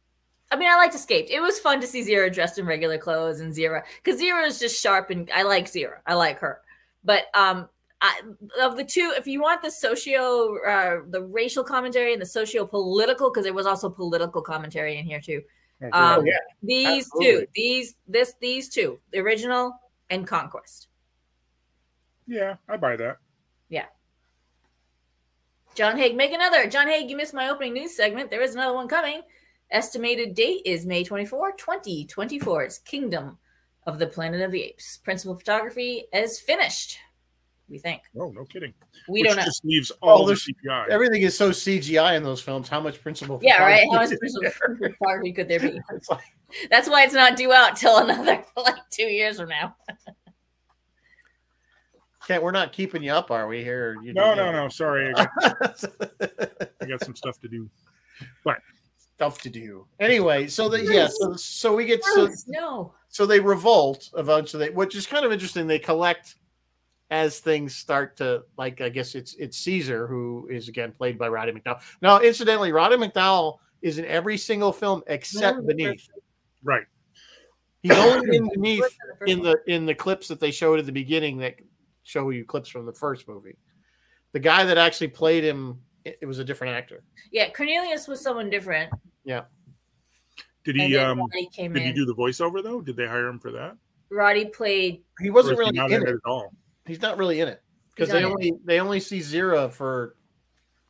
[0.52, 1.30] I mean, I liked Escaped.
[1.30, 4.60] It was fun to see Zira dressed in regular clothes and Zira because Zira is
[4.60, 5.98] just sharp and I like Zira.
[6.06, 6.62] I like her.
[7.04, 7.68] But um,
[8.02, 8.22] I,
[8.62, 12.66] of the two, if you want the socio, uh, the racial commentary and the socio
[12.66, 15.42] political, because there was also political commentary in here too.
[15.82, 16.32] Oh, Um, great.
[16.32, 17.42] yeah, these absolutely.
[17.42, 19.80] two, these this these two, the original
[20.10, 20.88] and Conquest.
[22.26, 23.18] yeah, I buy that.
[23.70, 23.86] Yeah.
[25.76, 26.68] John Haig, make another.
[26.68, 28.32] John Haig, you missed my opening news segment.
[28.32, 29.22] There is another one coming.
[29.72, 32.64] Estimated date is May 24, 2024.
[32.64, 33.38] It's Kingdom
[33.86, 34.98] of the Planet of the Apes.
[34.98, 36.98] Principal photography is finished.
[37.70, 38.04] We think.
[38.18, 38.74] Oh, no kidding.
[39.10, 39.44] We Which don't know.
[39.44, 40.88] just leaves Well, all the there's- CGI.
[40.90, 43.86] everything is so cgi in those films how much principal Yeah, right.
[43.92, 44.50] How much principal
[44.80, 45.82] photography could there be?
[46.10, 46.22] Like,
[46.70, 49.76] That's why it's not due out till another like two years from now.
[52.26, 54.70] can't we're not keeping you up are we here You- no, no, no.
[54.70, 55.84] Sorry, I got,
[56.82, 57.70] I got some stuff to do.
[59.18, 62.94] Stuff to do anyway so the yeah so, so we get so, no.
[63.10, 65.66] so they revolt eventually, which is kind of interesting.
[65.66, 66.36] They collect
[67.10, 68.80] as things start to like.
[68.80, 71.82] I guess it's it's Caesar who is again played by Roddy McDowall.
[72.02, 76.08] Now, incidentally, Roddy McDowall is in every single film except No, Beneath.
[76.64, 76.86] Right.
[77.82, 81.38] He's only in Beneath in the in the clips that they showed at the beginning
[81.40, 81.56] that
[82.04, 83.58] show you clips from the first movie.
[84.34, 87.04] The guy that actually played him, it, it was a different actor.
[87.32, 88.92] Yeah, Cornelius was someone different.
[89.24, 89.44] Yeah.
[90.64, 91.22] Did he um
[91.54, 91.88] came did in.
[91.90, 92.82] he do the voiceover though?
[92.82, 93.78] Did they hire him for that?
[94.10, 96.10] Roddy played He wasn't is he really not in in it.
[96.10, 96.54] it at all?
[96.86, 97.62] He's not really in it
[97.96, 100.16] because they not in only they only see Zira for,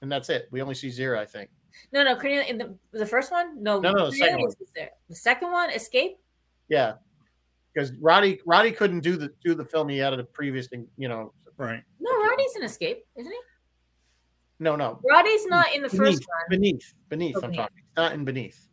[0.02, 0.48] and that's it.
[0.52, 1.50] We only see Zira, I think.
[1.92, 3.62] No, no, Cornelius in the the first one.
[3.62, 4.90] No, No, no, the second Cornelius was there.
[5.10, 6.18] The second one, Escape.
[6.70, 6.94] Yeah,
[7.74, 10.88] because Roddy Roddy couldn't do the do the film he had at a previous, thing,
[10.98, 11.34] you know.
[11.58, 11.84] Right.
[12.00, 13.40] No, Roddy's in Escape, isn't he?
[14.60, 16.50] No, no, Roddy's not in the beneath, first one.
[16.50, 17.36] beneath, beneath.
[17.36, 17.58] Oh, I'm Beneath.
[17.58, 18.68] talking, not in beneath.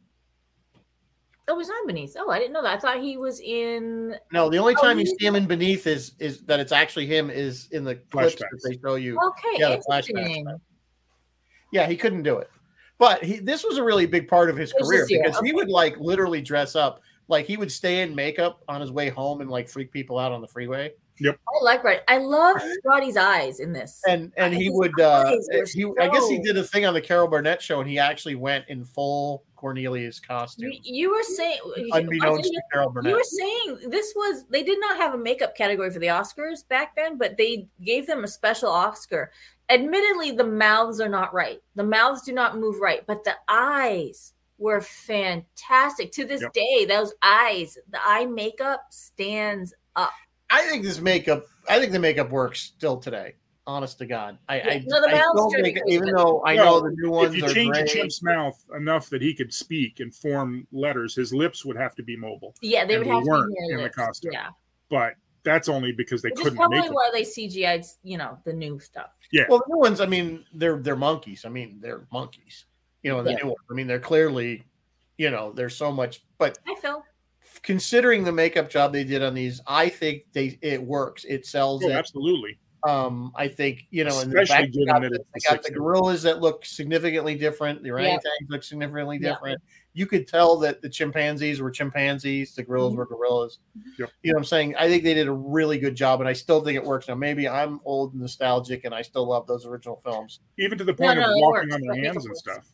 [1.47, 2.17] Oh, he's not Beneath.
[2.19, 2.79] Oh, I didn't know that.
[2.79, 4.17] I thought he was in.
[4.33, 7.05] No, the only Oh, time you see him in beneath is is that it's actually
[7.07, 9.19] him is in the clips that they show you.
[9.23, 10.09] Okay, Yeah, the flashbacks.
[10.09, 10.47] interesting.
[11.71, 12.49] Yeah, he couldn't do it,
[12.99, 15.41] but he this was a really big part of his It career just, yeah, because
[15.41, 17.03] he would like literally dress up.
[17.29, 20.33] Like he would stay in makeup on his way home and like freak people out
[20.33, 20.93] on the freeway.
[21.23, 22.01] I like Roddy.
[22.09, 24.01] I love Roddy's eyes in this.
[24.07, 27.01] and and he would uh were he i guess he did a thing on the
[27.01, 31.59] carol burnett show and he actually went in full cornelius costume You, you were saying,
[31.93, 35.57] unbeknownst to carol burnett you were saying this was they did not have a makeup
[35.57, 39.31] category for the Oscars back then, but they gave them a special Oscar.
[39.71, 41.63] Admittedly, the mouths are not right.
[41.77, 46.13] The mouths do not move right, but the eyes were fantastic.
[46.13, 46.53] To this Yep.
[46.53, 50.13] day, those eyes, the eye makeup stands up.
[50.51, 53.35] I think this makeup i think the makeup works still today
[53.67, 56.43] honest to god i Yeah, I, no, the I mouth's still dirty think, even though
[56.45, 59.09] i Well, know the new ones If you are change a great, chimp's mouth enough
[59.11, 62.55] that he could speak and form letters, his lips would have to be mobile.
[62.61, 63.97] Yeah, they would have to be in near the lips.
[63.97, 64.33] costume.
[64.33, 64.49] Yeah,
[64.91, 65.15] But
[65.45, 68.79] that's only because they which couldn't probably make why they CGI'd, you know, the new
[68.79, 69.11] stuff.
[69.33, 69.45] Yeah.
[69.49, 72.67] well the new ones i mean they're they're monkeys i mean they're monkeys
[73.03, 73.37] you know the Yeah.
[73.43, 74.63] new ones i mean they're clearly
[75.19, 77.03] you know there's so much but Hi, Phil.
[77.65, 81.83] Considering the makeup job they did on these i think they it works it sells
[81.85, 82.59] Oh, it absolutely.
[82.87, 85.41] Um, I think you know, in the Especially back, they given got, that the, they
[85.55, 87.83] got the gorillas that look significantly different.
[87.83, 89.31] The orangutans look significantly Yeah.
[89.31, 89.63] different.
[89.95, 92.97] You could tell that the chimpanzees were chimpanzees, the gorillas Mhm.
[92.99, 93.61] were gorillas.
[93.99, 94.11] Yep.
[94.23, 94.77] You know what I'm saying?
[94.77, 97.09] I think they did a really good job, and I still think it works.
[97.09, 100.41] Now, maybe I'm old and nostalgic, and I still love those original films.
[100.59, 101.75] Even to the point no, of it walking works.
[101.77, 102.41] on their hands and works.
[102.41, 102.67] stuff.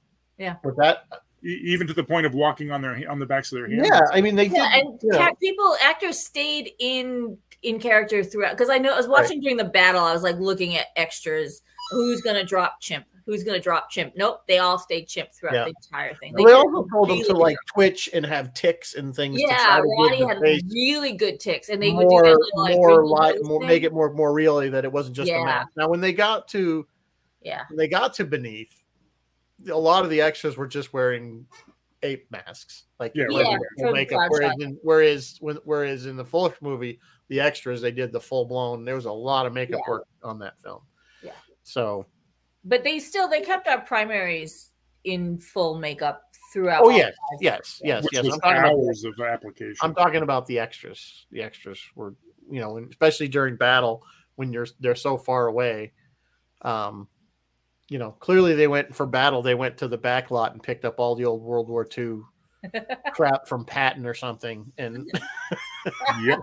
[0.64, 1.04] With that,
[1.42, 3.88] Even to the point of walking on their on the backs of their hands.
[3.90, 4.86] yeah, I mean, they Yeah, did.
[4.86, 8.52] and you know, ca- people, actors stayed in in character throughout.
[8.52, 11.62] Because I know I was watching during the battle, I was like looking at extras.
[11.92, 13.06] Who's gonna drop chimp?
[13.26, 14.12] who's going to drop chimp.
[14.16, 15.64] Nope, they all stayed chimp throughout Yeah.
[15.64, 16.32] the entire thing.
[16.34, 17.72] Well, they also told them to like good.
[17.74, 19.40] twitch and have ticks and things.
[19.40, 22.36] Yeah, try to Ronnie had face really good ticks, and they would more, do that
[22.38, 23.68] little, like, more, wrinkle li- more thing.
[23.68, 25.42] make it more, more really that it wasn't just Yeah.
[25.42, 25.68] a mask.
[25.76, 26.88] Now, when they got to,
[27.42, 28.79] Yeah, when they got to beneath,
[29.68, 31.46] a lot of the extras were just wearing
[32.02, 34.20] ape masks, like Yeah, Yeah, full makeup.
[34.28, 38.84] Whereas, in, whereas, whereas in the full movie, the extras they did the full blown.
[38.84, 39.92] There was a lot of makeup Yeah.
[39.92, 40.82] work on that film.
[41.22, 41.32] Yeah.
[41.62, 42.06] So,
[42.64, 44.70] but they still they kept our primaries
[45.04, 46.82] in full makeup throughout.
[46.82, 48.24] oh all yes, yes, yes, which yes.
[48.24, 49.76] was I'm talking about hours of application.
[49.82, 51.26] I'm talking about the extras.
[51.30, 52.14] The extras were,
[52.50, 54.02] you know, especially during battle
[54.36, 55.92] when you're they're so far away.
[56.62, 57.08] Um,
[57.90, 59.42] you know, clearly they went for battle.
[59.42, 62.20] They went to the back lot and picked up all the old World War II
[63.12, 64.72] crap from Patton or something.
[64.78, 65.10] And
[66.22, 66.38] yep.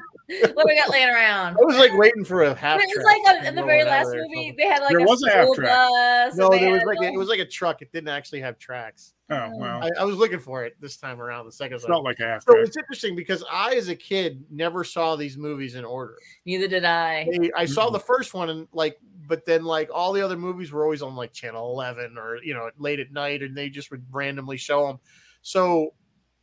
[0.54, 1.56] what we got laying around?
[1.58, 2.80] I was like waiting for a half.
[2.80, 5.04] But it's track like on, in the very last movie, they had like There a
[5.04, 5.70] was a half school track.
[5.70, 6.36] bus.
[6.36, 7.82] No, there was like a, it was like a truck.
[7.82, 9.14] It didn't actually have tracks.
[9.30, 9.58] Oh, oh.
[9.58, 11.46] well, I, I was looking for it this time around.
[11.46, 11.92] The second it's time.
[11.92, 15.38] not like a half So it's interesting because I, as a kid, never saw these
[15.38, 16.18] movies in order.
[16.46, 17.26] Neither did I.
[17.32, 20.72] They- I saw the first one and like, but then like all the other movies
[20.72, 23.92] were always on like channel 11 or, you know, late at night and they just
[23.92, 25.00] would randomly show them.
[25.42, 25.94] So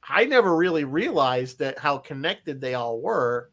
[0.09, 3.51] I never really realized that how connected they all were.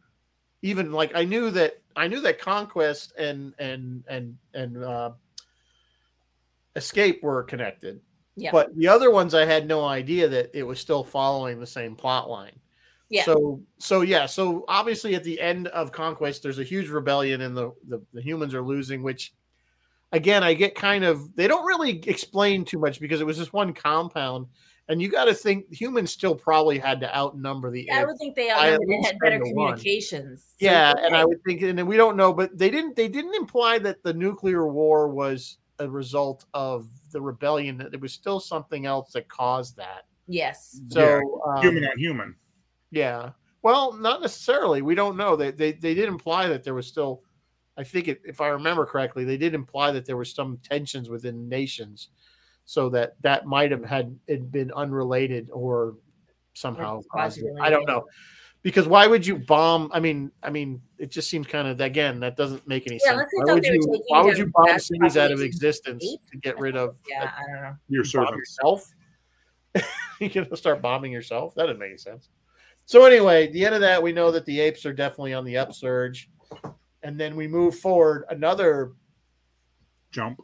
[0.62, 5.12] Even like I knew that I knew that Conquest and, and, and, and, uh,
[6.76, 8.00] Escape were connected.
[8.36, 8.52] Yeah.
[8.52, 11.96] But the other ones, I had no idea that it was still following the same
[11.96, 12.58] plot line.
[13.12, 13.26] Yeah.
[13.26, 14.26] So so yeah.
[14.26, 18.22] So obviously, at the end of Conquest, there's a huge rebellion, and the the, the
[18.22, 19.04] humans are losing.
[19.04, 19.34] Which,
[20.14, 23.52] again, I get kind of they don't really explain too much because it was just
[23.52, 24.48] one compound,
[24.88, 27.92] and you got to think humans still probably had to outnumber the.
[27.92, 28.08] I apes.
[28.08, 29.74] would think they outnumbered and had better ten to one.
[29.74, 30.46] communications.
[30.60, 31.26] So Yeah, and I okay.
[31.28, 32.96] would think, and we don't know, but they didn't.
[32.96, 37.78] They didn't imply that the nuclear war was a result of the rebellion.
[37.80, 40.06] That there was still something else that caused that.
[40.28, 40.80] yes.
[40.88, 42.36] So um, human on human.
[42.92, 43.32] Yeah.
[43.64, 44.82] Well, not necessarily.
[44.82, 45.36] We don't know.
[45.36, 47.22] They they they did imply that there was still.
[47.78, 51.10] I think it, if I remember correctly, they did imply that there was some tensions
[51.10, 52.10] within nations,
[52.66, 55.96] so that that might have had it been unrelated or
[56.54, 57.56] somehow positive.
[57.62, 58.06] I don't know.
[58.64, 59.90] Because why would you bomb?
[59.92, 63.18] I mean, I mean, it just seems kind of again that doesn't make any Yeah,
[63.18, 63.30] sense.
[63.34, 64.04] Why would you?
[64.08, 66.30] Why would you bomb cities out of existence apes?
[66.32, 66.98] to get rid of?
[67.10, 67.76] Yeah, I don't know.
[67.88, 68.38] Your bomb servants.
[68.38, 68.94] yourself.
[70.20, 71.56] you gonna start bombing yourself?
[71.56, 72.30] That doesn't make any sense.
[72.86, 75.58] So anyway, the end of that, we know that the apes are definitely on the
[75.58, 76.30] upsurge,
[77.04, 78.94] and then we move forward another.
[80.12, 80.42] Jump.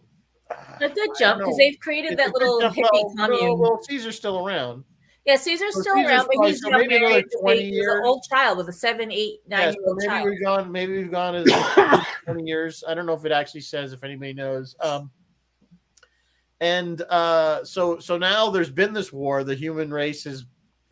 [0.79, 2.75] A good jump because they've created It's that little jump.
[2.75, 3.59] hippie Well, no, commune.
[3.59, 4.85] well, Caesar's still around.
[5.25, 7.63] yeah, Caesar's so still Caesar's around, but probably- he's so maybe married to 20 a-
[7.63, 7.99] he's years.
[7.99, 10.29] an old child with a seven, eight, nine Yeah, year so maybe child.
[10.29, 10.71] we've gone.
[10.71, 11.45] Maybe we've gone as
[12.23, 12.81] twenty years.
[12.87, 13.91] I don't know if it actually says.
[13.91, 14.73] If anybody knows.
[14.79, 15.11] Um,
[16.61, 19.43] and uh, so so now there's been this war.
[19.43, 20.45] The human race is,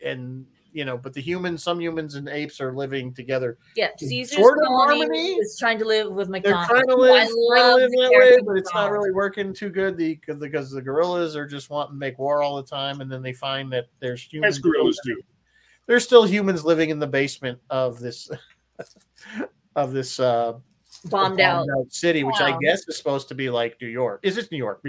[0.04, 0.44] and
[0.76, 3.56] you know, but the humans, some humans and apes are living together.
[3.76, 5.28] Yeah, Caesar's sort of colony harmony.
[5.36, 6.68] is trying to live with They're McDonald's.
[6.68, 9.54] trying to live, I trying to love live that way, but it's not really working
[9.54, 9.96] too good.
[9.96, 13.22] The because the gorillas are just wanting to make war all the time, and then
[13.22, 14.56] they find that there's humans.
[14.56, 15.18] As gorillas do.
[15.86, 18.28] There's still humans living in the basement of this
[19.76, 20.58] of this uh,
[21.06, 21.66] bombed out.
[21.88, 24.20] city, which I guess is supposed to be like New York.
[24.24, 24.84] Is this New York?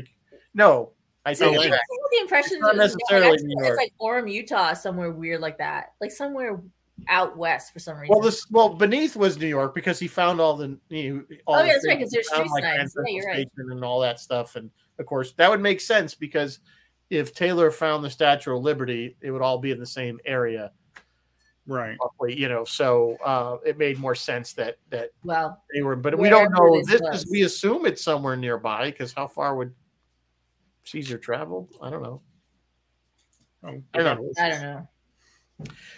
[0.53, 0.91] No,
[1.27, 1.77] I So think I
[2.11, 3.67] the impression It's not that it's necessarily actually- New York.
[3.69, 6.61] it's like Orem, Utah, somewhere weird like that, like somewhere
[7.09, 8.11] out west for some reason.
[8.15, 11.55] well, this well beneath was New York because he found all the you know, all
[11.55, 12.05] Oh, the yeah, that's right, things.
[12.05, 12.95] 'cause there's He found, street signs.
[13.05, 13.47] Yeah, you're right.
[13.57, 16.59] And all that stuff, and of course that would make sense because
[17.09, 20.71] if Taylor found the Statue of Liberty, it would all be in the same area,
[21.67, 21.97] Right.
[22.01, 22.63] roughly, you know.
[22.63, 26.77] So uh, it made more sense that that well, they were, but we don't know
[26.77, 27.09] this this was.
[27.09, 28.85] because we assume it's somewhere nearby.
[28.91, 29.73] Because how far would
[30.87, 31.73] Caesar traveled.
[31.81, 32.21] I don't know.
[33.63, 34.31] Oh, I don't know.
[34.39, 34.87] I don't know.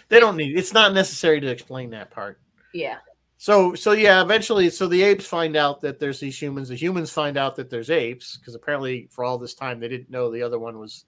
[0.08, 0.58] They don't need.
[0.58, 2.40] It's not necessary to explain that part.
[2.72, 2.98] Yeah,
[3.36, 6.68] So so yeah, eventually, so the apes find out that there's these humans.
[6.68, 10.10] The humans find out that there's apes because apparently for all this time they didn't
[10.10, 11.04] know the other one was.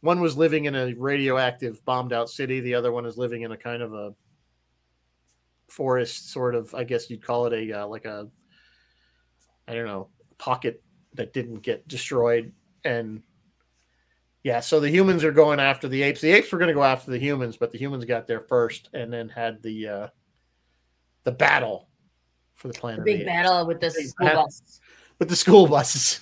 [0.00, 2.60] One was living in a radioactive bombed out city.
[2.60, 4.14] The other one is living in a kind of a
[5.66, 6.72] forest, sort of.
[6.72, 8.28] I guess you'd call it a uh, like a.
[9.66, 10.82] I don't know pocket
[11.14, 12.52] that didn't get destroyed,
[12.88, 13.22] and
[14.42, 16.20] yeah, so the humans are going after the apes.
[16.20, 18.88] The apes were going to go after the humans, but the humans got there first,
[18.94, 20.08] and then had the uh,
[21.24, 21.88] the battle
[22.54, 23.04] for the planet.
[23.04, 24.44] the big the battle with the school battle.
[24.44, 24.80] bus.
[25.18, 26.20] with the school buses.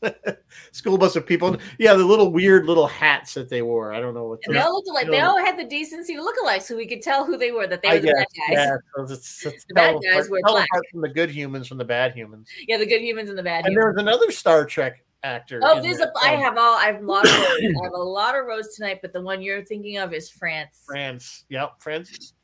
[0.72, 1.56] school bus of people.
[1.78, 3.92] Yeah, the little weird little hats that they wore.
[3.92, 4.38] I don't know what.
[4.46, 6.86] And they all looked like they all had the decency to look alike, so we
[6.86, 7.66] could tell who they were.
[7.66, 8.56] That they were I the guess, bad guys.
[8.56, 8.76] yeah.
[8.96, 10.68] So it's, it's The bad guys were black.
[10.92, 12.48] from the good humans from the bad humans.
[12.66, 15.60] Yeah, the good humans and the bad And there was another Star Trek actor.
[15.62, 16.12] Oh, in there's a.
[16.22, 16.76] I have all.
[16.76, 17.32] I have a lot of.
[17.32, 17.50] roads.
[17.62, 20.82] I have a lot of roads tonight, but the one you're thinking of is France.
[20.86, 21.44] France.
[21.48, 22.34] Yep, France.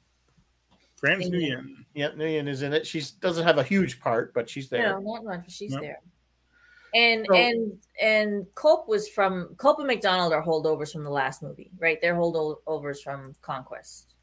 [0.96, 1.32] France Nuyen.
[1.56, 1.66] Nuyen.
[1.94, 2.86] Yep, Nuyen is in it.
[2.86, 4.88] She doesn't have a huge part, but she's there.
[4.88, 5.40] No, not much.
[5.44, 5.80] but She's No.
[5.80, 6.00] there.
[6.94, 11.42] And So- and and Kolp was from Kolp and McDonald are holdovers from the last
[11.42, 11.98] movie, right?
[12.00, 14.14] They're holdovers from Conquest.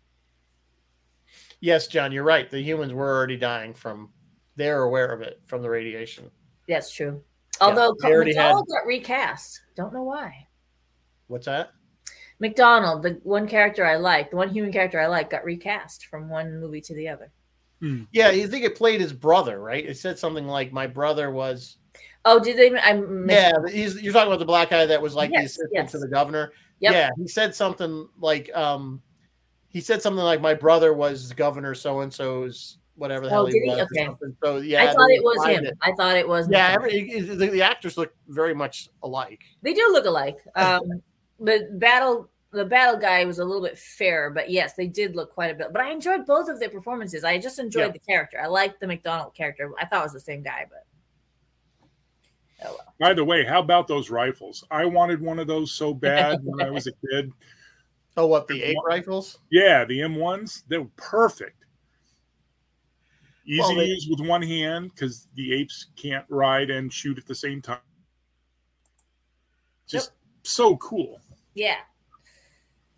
[1.60, 2.50] Yes, John, you're right.
[2.50, 4.10] The humans were already dying from.
[4.56, 6.32] They're aware of it from the radiation.
[6.68, 7.24] That's true.
[7.62, 9.62] Although they already had- McDonald got recast.
[9.76, 10.48] Don't know why.
[11.28, 11.72] What's that?
[12.40, 16.28] McDonald, the one character I like, the one human character I like, got recast from
[16.28, 17.32] one movie to the other.
[18.12, 19.84] Yeah, you think it played his brother, right?
[19.84, 21.78] It said something like, "My brother was."
[22.26, 22.80] Oh, did they?
[22.80, 25.72] I missed Yeah, he's, you're talking about the black guy that was like the assistant
[25.74, 25.92] yes.
[25.92, 26.52] to the governor.
[26.80, 26.94] Yep.
[26.94, 29.02] Yeah, he said something like, um,
[29.70, 33.46] he said something like, "My brother was governor so and so's whatever the Oh, hell
[33.46, 33.70] did he he?
[33.70, 34.10] was." or Okay.
[34.44, 35.66] So yeah, I thought it was him.
[35.66, 35.78] it.
[35.82, 36.48] I thought it was.
[36.50, 39.42] Yeah, every, the, the actors look very much alike.
[39.62, 40.38] They do look alike.
[40.56, 41.02] Um,
[41.40, 45.34] the battle, the battle guy was a little bit fair, but yes, they did look
[45.34, 45.68] quite a bit.
[45.72, 47.24] But I enjoyed both of their performances.
[47.24, 47.92] I just enjoyed Yeah.
[47.94, 48.40] the character.
[48.40, 49.72] I liked the McDonald character.
[49.80, 50.86] I thought it was the same guy, but
[52.68, 52.94] oh well.
[53.00, 54.64] By the way, how about those rifles?
[54.70, 57.32] I wanted one of those so bad when I was a kid.
[58.18, 59.40] Oh, what the ape rifles?
[59.50, 61.64] Yeah, the M1s, they were perfect.
[63.46, 67.26] Easy Well, to use with one hand because the apes can't ride and shoot at
[67.26, 67.80] the same time.
[69.88, 70.12] Just
[70.44, 71.20] so cool.
[71.54, 71.78] Yeah,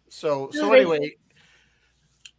[0.10, 1.18] So so They- anyway,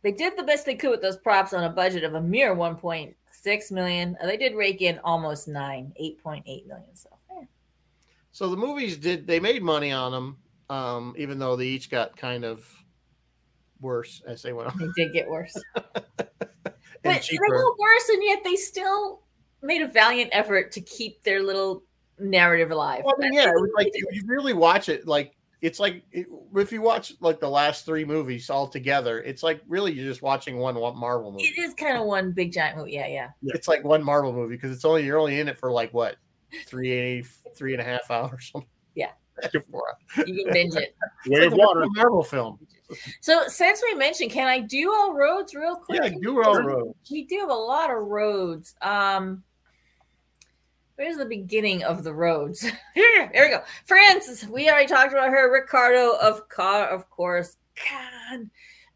[0.03, 2.55] they did the best they could with those props on a budget of a mere
[2.55, 4.17] 1.6 million.
[4.23, 6.95] Uh, They did rake in almost nine, 8.8 million.
[6.95, 7.09] So
[8.31, 10.39] so the movies did they made money on them,
[10.69, 12.69] um, even though they each got kind of
[13.81, 14.79] worse as they went on.
[14.79, 15.57] they did get worse.
[17.05, 17.47] But they cheaper.
[17.49, 19.21] got worse, and yet they still
[19.63, 21.85] made a valiant effort to keep their little
[22.19, 23.03] narrative alive.
[23.05, 26.03] Well, I mean, yeah, it was like if you really watch it, like it's like
[26.13, 30.23] if you watch like the last three movies all together, it's like really you're just
[30.23, 31.45] watching one, one Marvel movie.
[31.45, 32.93] it is kind of one big giant movie.
[32.93, 33.29] Yeah, yeah.
[33.45, 36.17] It's like one Marvel movie because it's only you're only in it for like what
[36.67, 37.25] three
[37.57, 38.53] three and a half hours.
[38.95, 39.11] Yeah.
[39.71, 40.95] Four- You can binge it.
[41.27, 41.85] It's Way like of a water.
[41.95, 42.59] Marvel film.
[43.21, 46.01] So since we mentioned, can I do all roads real quick?
[46.03, 46.95] Yeah, do all roads.
[47.11, 48.75] We do have a lot of roads.
[48.83, 49.43] Um,
[50.97, 52.61] where's the beginning of the roads?
[52.95, 53.63] Here, there we go.
[53.87, 55.51] Francis, we already talked about her.
[55.53, 57.57] Ricardo, of car, of course.
[57.89, 58.49] God.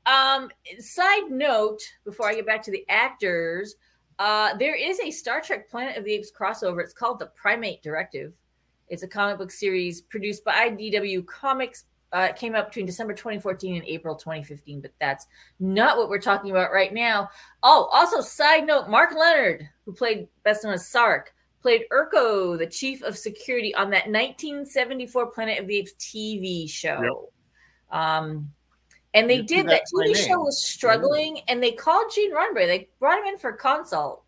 [0.06, 3.74] Um, side note, before I get back to the actors,
[4.18, 6.82] uh, there is a Star Trek Planet of the Apes crossover.
[6.82, 8.32] It's called the Primate Directive.
[8.88, 11.84] It's a comic book series produced by IDW Comics.
[12.12, 15.26] Uh, it came out between December 2014 and April 2015, but that's
[15.60, 17.28] not what we're talking about right now.
[17.62, 21.24] Oh, also, side note Mark Lenard, who played best known as Sarek,
[21.60, 27.30] played Urko, the chief of security on that 1974 Planet of the Apes TV show.
[27.90, 28.50] Um,
[29.12, 32.66] and they You- did that TV show was struggling, and they called Gene Roddenberry.
[32.66, 34.22] They brought him in for a consult,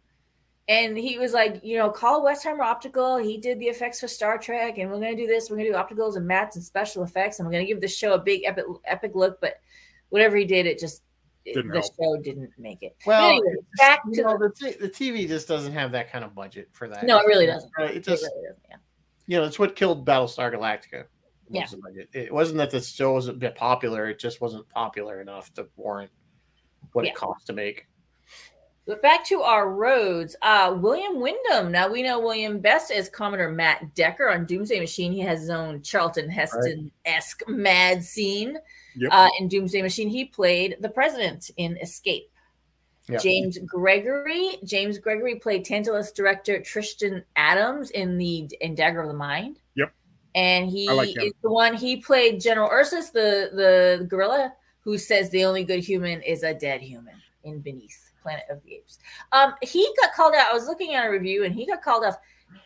[0.71, 3.17] and he was like, you know, call Westheimer Optical.
[3.17, 5.51] He did the effects for Star Trek, and we're going to do this.
[5.51, 7.81] We're going to do opticals and mats and special effects, and we're going to give
[7.81, 9.41] the show a big epic, epic look.
[9.41, 9.55] But
[10.11, 11.03] whatever he did, it just
[11.45, 11.93] Didn't the help.
[12.01, 12.95] show didn't make it.
[13.05, 16.37] Well, Anyway, back to know, the, t- the TV just doesn't have that kind of
[16.37, 17.05] budget for that.
[17.05, 17.73] No, it really doesn't.
[17.77, 17.91] Right?
[17.91, 18.77] It It just really doesn't, yeah.
[19.27, 21.05] you know, it's what killed Battlestar Galactica.
[21.53, 21.67] Yeah.
[22.13, 26.13] It wasn't that the show wasn't a popular; it just wasn't popular enough to warrant
[26.93, 27.11] what Yeah.
[27.11, 27.89] it cost to make.
[28.91, 30.35] But back to our roads.
[30.43, 31.71] Uh, William Windom.
[31.71, 35.13] Now we know William best as Commodore Matt Decker on Doomsday Machine.
[35.13, 38.59] He has his own Charlton Heston esque mad scene.
[38.97, 39.13] Yep.
[39.13, 42.33] Uh, in Doomsday Machine, he played the president in Escape.
[43.09, 43.19] Yeah.
[43.19, 44.59] James Gregory.
[44.65, 49.61] James Gregory played Tantalus director Tristan Adams in the in Dagger of the Mind.
[49.77, 49.93] Yep.
[50.35, 55.31] And he like is the one he played General Ursus, the the gorilla who says
[55.31, 57.15] the only good human is a dead human
[57.45, 58.99] in Beneath Planet of the Apes.
[59.33, 60.51] Um, he got called out.
[60.51, 62.17] I was looking at a review, and he got called off.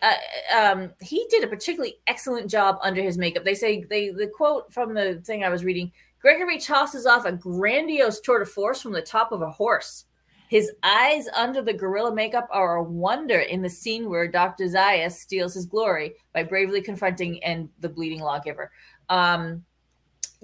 [0.02, 0.14] Uh,
[0.56, 3.44] um, he did a particularly excellent job under his makeup.
[3.44, 5.92] They say they the quote from the thing I was reading.
[6.20, 10.06] Gregory tosses off a grandiose tour de force from the top of a horse.
[10.48, 14.68] His eyes under the gorilla makeup are a wonder in the scene where Dr.
[14.68, 18.70] Zaius steals his glory by bravely confronting and the bleeding lawgiver.
[19.08, 19.64] Um,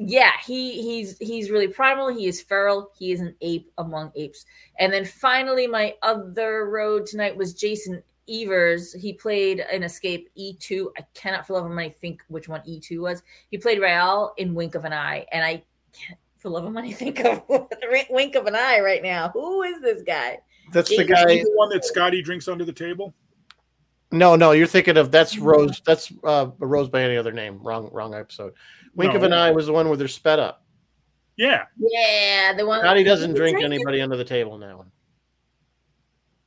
[0.03, 2.09] yeah, he he's he's really primal.
[2.09, 2.91] He is feral.
[2.99, 4.47] He is an ape among apes.
[4.79, 8.95] And then finally, my other road tonight was Jason Evers.
[8.95, 10.87] He played an Escape E2.
[10.99, 13.23] I cannot for love of money think which one E2 was.
[13.51, 16.93] He played Rael in Wink of an Eye, and I can't for love of money
[16.95, 19.29] think of the wink of an eye right now.
[19.31, 20.39] Who is this guy?
[20.73, 21.25] That's the guy.
[21.27, 23.13] The one that Scotty drinks under the table.
[24.13, 25.43] No, no, you're thinking of that's Mhm.
[25.43, 25.83] Rose.
[25.85, 27.61] That's uh, Rose by any other name.
[27.63, 28.55] Wrong, wrong episode.
[28.95, 30.65] Wink of an eye was the one where they're sped up.
[31.37, 31.65] Yeah.
[31.79, 32.83] Yeah, the one.
[32.83, 34.85] Patty doesn't drink you anybody under the table now.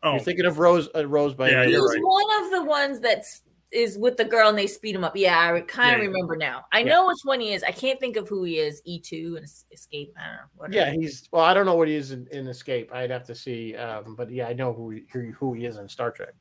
[0.04, 2.02] Oh, You're thinking of Rose, uh, Rose by Yeah, any He's you're right.
[2.04, 3.42] one of the ones that's
[3.72, 5.16] is with the girl and they speed him up.
[5.16, 6.12] Yeah, I kind of Yeah, yeah.
[6.12, 6.66] remember now.
[6.72, 6.90] I Yeah.
[6.90, 7.64] know which one he is.
[7.64, 8.82] I can't think of who he is.
[8.86, 10.14] E two and Escape.
[10.16, 10.78] I don't know.
[10.78, 11.44] Yeah, he's well.
[11.44, 12.94] I don't know what he is in, in Escape.
[12.94, 13.76] I'd have to see.
[13.76, 16.34] Um, but yeah, I know who he, who- who he is in Star Trek.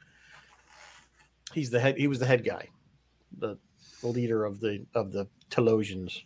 [1.55, 1.97] He's the head.
[1.97, 2.69] He was the head guy,
[3.39, 3.59] the, the
[4.09, 6.23] leader of the of the Talosians.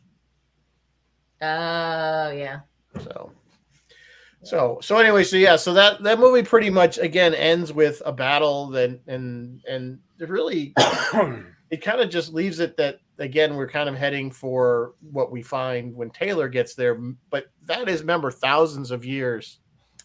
[1.43, 2.61] Oh yeah.
[3.01, 3.33] So,
[4.43, 8.13] so so anyway, so yeah, so that that movie pretty much again ends with a
[8.13, 8.69] battle.
[8.69, 10.73] Then and and it really
[11.71, 15.43] it kind of just leaves it that again we're kind of heading for what we
[15.43, 16.95] find when Taylor gets there.
[17.31, 19.59] But that is remember thousands of years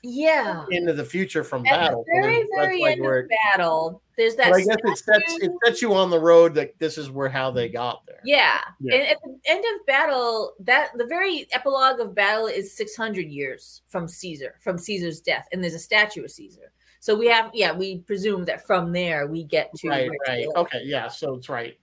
[0.03, 0.65] Yeah.
[0.71, 2.05] into the future from At battle.
[2.11, 4.51] very, that's very like end of battle, there's that.
[4.53, 7.51] I guess it sets it sets you on the road that this is where how
[7.51, 8.19] they got there.
[8.25, 8.59] Yeah.
[8.79, 8.95] Yeah.
[8.95, 13.81] And at the end of battle, that the very epilogue of battle is 600 years
[13.87, 16.71] from Caesar, from Caesar's death, and there's a statue of Caesar.
[16.99, 20.45] So we have, yeah, we presume that from there we get to Right, right.
[20.55, 21.07] Okay, yeah.
[21.07, 21.77] So it's right.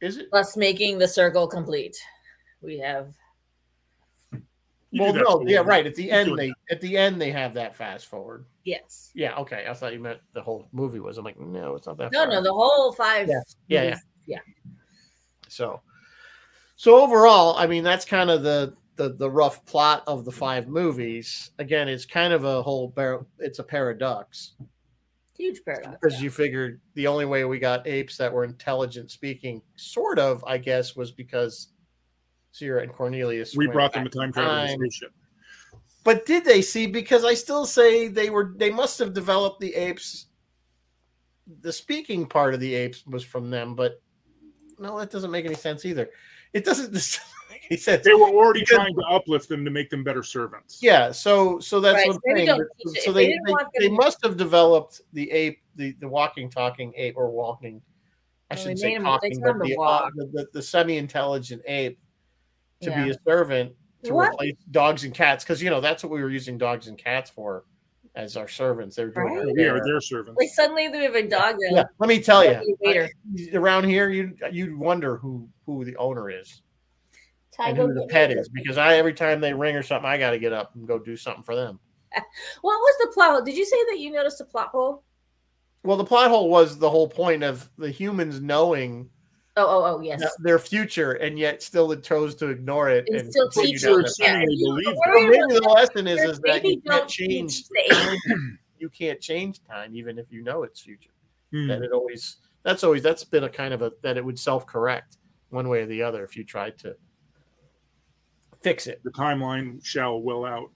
[0.00, 0.28] Is it?
[0.32, 1.96] Thus making the circle complete.
[2.60, 3.14] We have
[4.94, 5.66] You well, no, for yeah, one.
[5.68, 5.86] right.
[5.86, 8.46] At the You end, do they at the end they have that fast forward.
[8.64, 9.10] yes.
[9.14, 9.66] Yeah, okay.
[9.68, 11.18] I thought you meant the whole movie was.
[11.18, 12.12] I'm like, no, it's not that.
[12.12, 12.28] No, far.
[12.30, 13.28] no, the whole five.
[13.28, 14.38] Yeah, yeah, movies- yeah.
[15.48, 15.80] So,
[16.76, 20.68] so overall, I mean, that's kind of the the the rough plot of the five
[20.68, 21.50] movies.
[21.58, 22.88] Again, it's kind of a whole.
[22.88, 24.52] bar- It's a paradox
[25.36, 25.96] Huge paradox.
[26.00, 30.44] because you figured the only way we got apes that were intelligent speaking, sort of,
[30.46, 31.68] I guess, was because
[32.54, 33.56] Zira and Cornelius.
[33.56, 35.12] we brought them a time travel spaceship.
[36.04, 36.86] But did they see?
[36.86, 38.52] Because I still say they were.
[38.56, 40.26] They must have developed the apes.
[41.60, 44.00] The speaking part of the apes was from them, but
[44.78, 46.10] no, that doesn't make any sense either.
[46.52, 46.92] It doesn't.
[46.92, 48.04] This doesn't make any sense.
[48.04, 50.78] They were already Because- trying to uplift them to make them better servants.
[50.82, 52.46] Yeah, so so that's Right, what I'm saying.
[52.48, 53.02] don't teach.
[53.04, 56.92] So they they they, they to- must have developed the ape, the the walking, talking
[56.96, 57.80] ape, or walking.
[58.50, 60.12] I Well, shouldn't say made 'em- they talking, but them to the, uh, walk.
[60.16, 61.98] the, the the semi-intelligent ape
[62.84, 63.04] to Yeah.
[63.04, 63.72] be a servant
[64.04, 64.32] to What?
[64.32, 67.30] replace dogs and cats because you know that's what we were using dogs and cats
[67.30, 67.64] for
[68.14, 68.94] as our servants.
[68.96, 69.56] They were doing Right.
[69.56, 70.38] They are their servants.
[70.38, 71.70] Like suddenly we have a dog there.
[71.72, 73.10] Yeah, let me tell you, a waiter.
[73.54, 76.62] around here, you you'd wonder who who the owner is
[77.52, 80.18] Ty, and who the pet is because I every time they ring or something, I
[80.18, 81.80] got to get up and go do something for them.
[82.62, 83.42] What was the plot hole?
[83.42, 85.02] Did you say that you noticed a plot hole?
[85.82, 89.10] Well, the plot hole was the whole point of the humans knowing
[89.56, 90.20] Oh, oh, oh, yes.
[90.20, 93.82] that their future and yet still it chose to ignore it And and still teach
[93.84, 93.96] you.
[93.98, 94.10] Yeah, path.
[94.12, 95.00] seemingly you- believe the.
[95.06, 98.58] Well, maybe the lesson is is that you can't change the time.
[98.80, 101.10] you can't change time even if you know it's future.
[101.52, 101.68] Hmm.
[101.68, 104.66] That it always that's always that's been a kind of a that it would self
[104.66, 105.18] correct
[105.50, 106.96] one way or the other if you tried to
[108.60, 110.70] fix it, The timeline shall will out.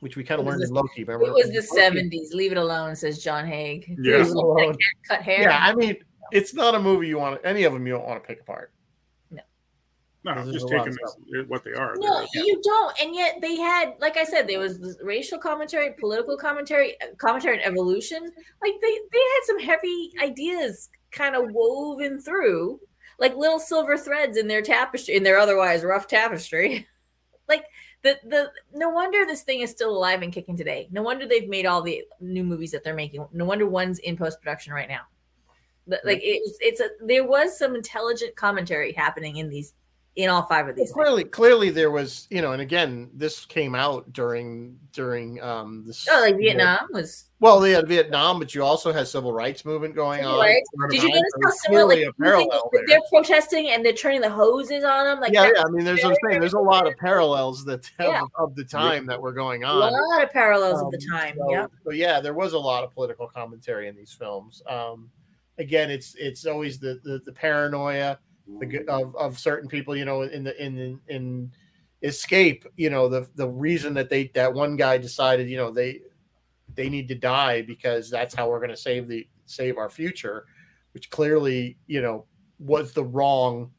[0.00, 1.04] which we kind of was learned in the- Loki.
[1.04, 1.26] Remember?
[1.28, 2.34] It was the Loki- seventies.
[2.34, 3.96] Leave it alone, says John Haig.
[4.02, 4.18] Yeah.
[4.18, 4.76] Leave it alone.
[5.08, 5.42] Cut hair.
[5.42, 5.96] Yeah, I mean,
[6.32, 7.40] it's not a movie you want.
[7.44, 8.72] Any of them you don't want to pick apart.
[10.24, 10.98] No, This just a lot taking
[11.32, 11.96] this, what they are.
[11.98, 13.00] No, They're- you don't.
[13.00, 17.58] And yet they had, like I said, there was racial commentary, political commentary, uh, commentary
[17.58, 18.22] on evolution.
[18.62, 22.78] Like they they had some heavy ideas kind of woven through,
[23.18, 26.86] like little silver threads in their tapestry, in their otherwise rough tapestry.
[27.48, 27.64] like
[28.02, 30.86] the the no wonder this thing is still alive and kicking today.
[30.92, 33.26] No wonder they've made all the new movies that they're making.
[33.32, 35.02] No wonder one's in post production right now.
[35.92, 39.74] But, Like it's it's a there was some intelligent commentary happening in these
[40.14, 40.88] in all five of Well, these.
[40.88, 40.92] things.
[40.92, 46.06] clearly, clearly there was, you know, and again, this came out during during um this.
[46.10, 47.30] Oh, like Vietnam was.
[47.40, 50.40] Well, they had Vietnam, but you also had civil rights movement going Civil on.
[50.40, 50.68] rights.
[50.90, 51.86] Did you notice how similar?
[51.86, 52.82] Like Clearly a parallel there.
[52.88, 55.18] they're protesting and they're turning the hoses on them.
[55.18, 55.62] Like yeah, yeah.
[55.66, 56.40] I mean, there's what I'm saying.
[56.40, 58.20] There's a lot of parallels that Yeah.
[58.20, 59.94] of, of the time that were going on.
[59.94, 61.34] a lot of parallels of the Um, time.
[61.38, 61.66] So, yeah.
[61.86, 64.62] so yeah, there was a lot of political commentary in these films.
[64.68, 65.10] Um,
[65.58, 68.18] again, it's it's always the the, the paranoia
[68.60, 69.96] the, of of certain people.
[69.96, 71.52] You know, in the in in
[72.02, 72.64] escape.
[72.76, 76.00] You know, the the reason that they that one guy decided, you know, they
[76.74, 80.46] they need to die because that's how we're going to save the save our future,
[80.92, 82.26] which clearly you know
[82.58, 83.70] was the wrong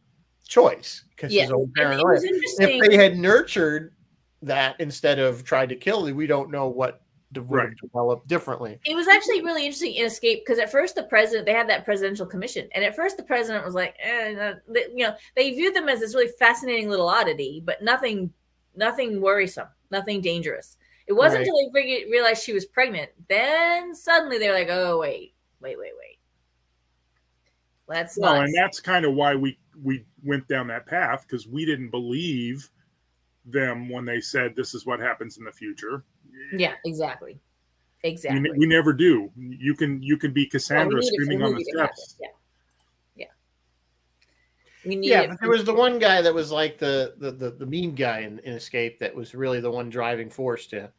[0.48, 1.44] choice because Yeah.
[1.44, 3.94] his own paranoia if they had nurtured
[4.42, 7.76] that instead of tried to kill it, we don't know what de- would have Right.
[7.82, 8.80] developed differently.
[8.86, 11.86] it was actually really interesting in Escape because at first the president they had that
[11.86, 14.54] presidential commission, and at first the president was like, eh,
[14.96, 18.32] you know, they viewed them as this really fascinating little oddity, but nothing,
[18.76, 20.78] nothing worrisome, nothing dangerous.
[21.08, 21.48] It wasn't Right.
[21.48, 25.92] until they realized she was pregnant, then suddenly they were like, oh wait, wait, wait,
[26.00, 26.20] wait.
[27.88, 28.46] Let's Well, not.
[28.46, 32.70] and that's kind of why we we went down that path because we didn't believe
[33.46, 36.06] them when they said this is what happens in the future.
[36.54, 37.40] Yeah, exactly.
[38.04, 38.40] Exactly.
[38.42, 39.32] ne- we never do.
[39.38, 41.96] You can you can be Well, we Cassandra need screaming on the movie to happen.
[41.96, 42.16] steps.
[42.20, 42.28] Yeah.
[43.16, 43.26] Yeah.
[44.86, 47.32] We need Yeah, it but there was the one guy that was like the the
[47.32, 50.92] the, the mean guy in, in Escape that was really the one driving force to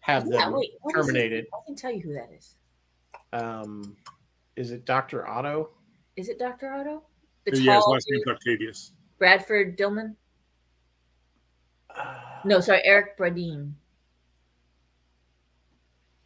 [0.00, 1.46] have Yeah, them wait, what is his- terminated.
[1.54, 2.56] I can tell you who that is.
[3.32, 3.96] Um,
[4.56, 5.70] is it Doctor Otto?
[6.16, 6.72] Is it Dr.
[6.72, 7.04] Otto?
[7.46, 8.92] The Yeah, his last name's Octavius.
[9.18, 10.16] Bradford Dillman?
[11.94, 13.74] Uh, No, sorry, Eric Braeden.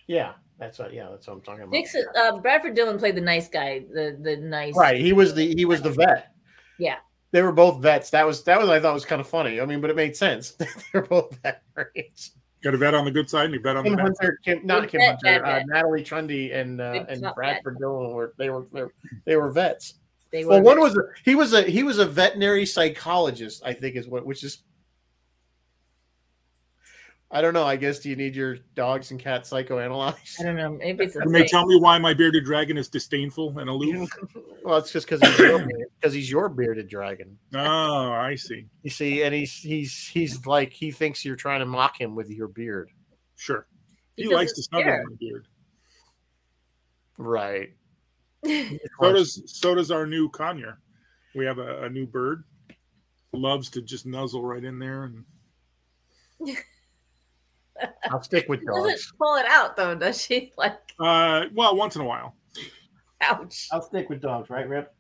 [0.06, 0.92] Yeah, that's what.
[0.92, 1.72] Yeah, that's what I'm talking about.
[1.72, 4.76] Dixon, uh, Bradford Dillman played the nice guy, the the nice.
[4.76, 6.34] Right, he was the he was the vet.
[6.78, 6.96] Yeah.
[7.32, 8.10] They were both vets.
[8.10, 9.60] That was that was I thought was kind of funny.
[9.60, 10.52] I mean, but it made sense.
[10.52, 12.32] they were both veterans.
[12.62, 14.04] Got a vet on the good side and a vet on the Kim bad.
[14.04, 15.64] Hunter, Kim, not Good Kim vet, Hunter, bad uh.
[15.66, 18.94] Natalie Trundy and uh, and cop, bad Bradford Dillon were they were they were,
[19.24, 19.94] they were vets.
[20.30, 23.72] They Well, were one was a, he was a he was a veterinary psychologist, I
[23.72, 24.58] think is what, which is.
[27.36, 27.64] I don't know.
[27.64, 30.40] I guess do you need your dogs and cats psychoanalyzed?
[30.40, 30.70] I don't know.
[30.70, 31.48] Maybe it's a Can they thing.
[31.48, 34.08] tell me why my bearded dragon is disdainful and aloof?
[34.64, 35.66] well, it's just because he's your
[36.00, 37.36] because he's your bearded dragon.
[37.54, 38.66] oh, I see.
[38.84, 42.30] You see, and he's he's he's like he thinks you're trying to mock him with
[42.30, 42.90] your beard,
[43.36, 43.66] Sure.
[44.16, 45.04] He Because likes to snuggle fair.
[45.08, 45.48] my beard.
[47.18, 47.70] right?
[49.00, 50.76] So does so does our new conure.
[51.34, 52.44] We have a, a new bird.
[53.32, 55.24] Loves to just nuzzle right in there and
[58.10, 58.78] I'll stick with dogs.
[58.86, 60.52] She doesn't pull it out though, does she?
[60.58, 62.36] Like, uh well once in a while.
[63.20, 63.68] ouch.
[63.72, 64.94] I'll stick with dogs, right, Rip?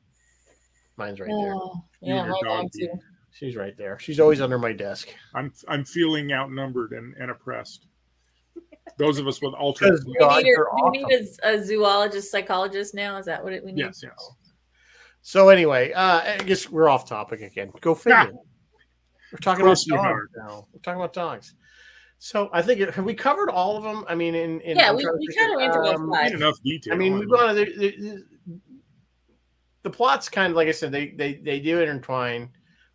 [0.96, 1.54] Mine's right there.
[1.54, 2.88] Oh, You yeah, my dog dog too.
[3.32, 3.98] She's right there.
[3.98, 5.08] She's always under my desk.
[5.34, 7.86] I'm I'm feeling outnumbered and, and oppressed.
[8.98, 11.28] Those of us with ultra Because Do dogs we need, are a, do we need
[11.42, 13.16] a, a zoologist, psychologist now?
[13.18, 13.80] Is that what it, we need?
[13.82, 14.30] yes, yes.
[15.22, 17.72] So anyway, uh, I guess we're off topic again.
[17.80, 18.32] Go figure.
[19.32, 20.66] We're talking Of about dogs now.
[20.72, 21.54] We're talking about dogs.
[22.24, 24.02] So I think have we covered all of them?
[24.08, 26.94] I mean, in, in Yeah, I'm we- we kinda of, went through um, enough detail.
[26.94, 27.54] I mean, we've gone.
[27.54, 28.24] The, the,
[29.82, 30.90] the plot's kind of like I said.
[30.90, 32.48] They they they do intertwine.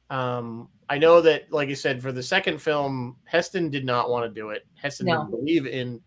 [0.09, 4.25] Um, I know that, like I said, for the second film, Heston did not want
[4.25, 4.65] to do it.
[4.73, 5.19] Heston No.
[5.19, 6.01] didn't believe in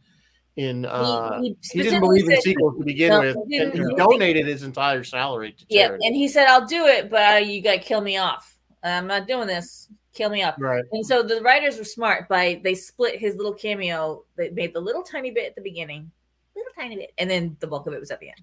[0.57, 0.85] in.
[0.85, 3.71] Uh, he, he, he didn't specifically believe in sequels to begin No, with, he and
[3.73, 3.89] didn't.
[3.91, 7.37] he donated his entire salary to Yeah, and he said, "I'll do it, but uh,
[7.39, 8.59] you got to kill me off.
[8.83, 9.89] I'm not doing this.
[10.15, 10.85] Kill me off." right.
[10.93, 14.25] And so the writers were smart by they split his little cameo.
[14.37, 16.11] They made the little tiny bit at the beginning,
[16.55, 18.41] little tiny bit, and then the bulk of it was at the end.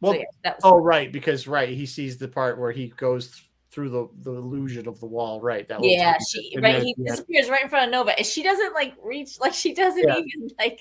[0.00, 3.90] Well, so yeah, Oh, right, because right, he sees the part where he goes through
[3.90, 5.40] the, the illusion of the wall.
[5.42, 6.54] Right, that yeah, she.
[6.56, 6.72] Right.
[6.76, 7.10] then- He yeah.
[7.12, 9.38] disappears right in front of Nova, and she doesn't like reach.
[9.38, 10.16] Like she doesn't Yeah.
[10.16, 10.80] even like.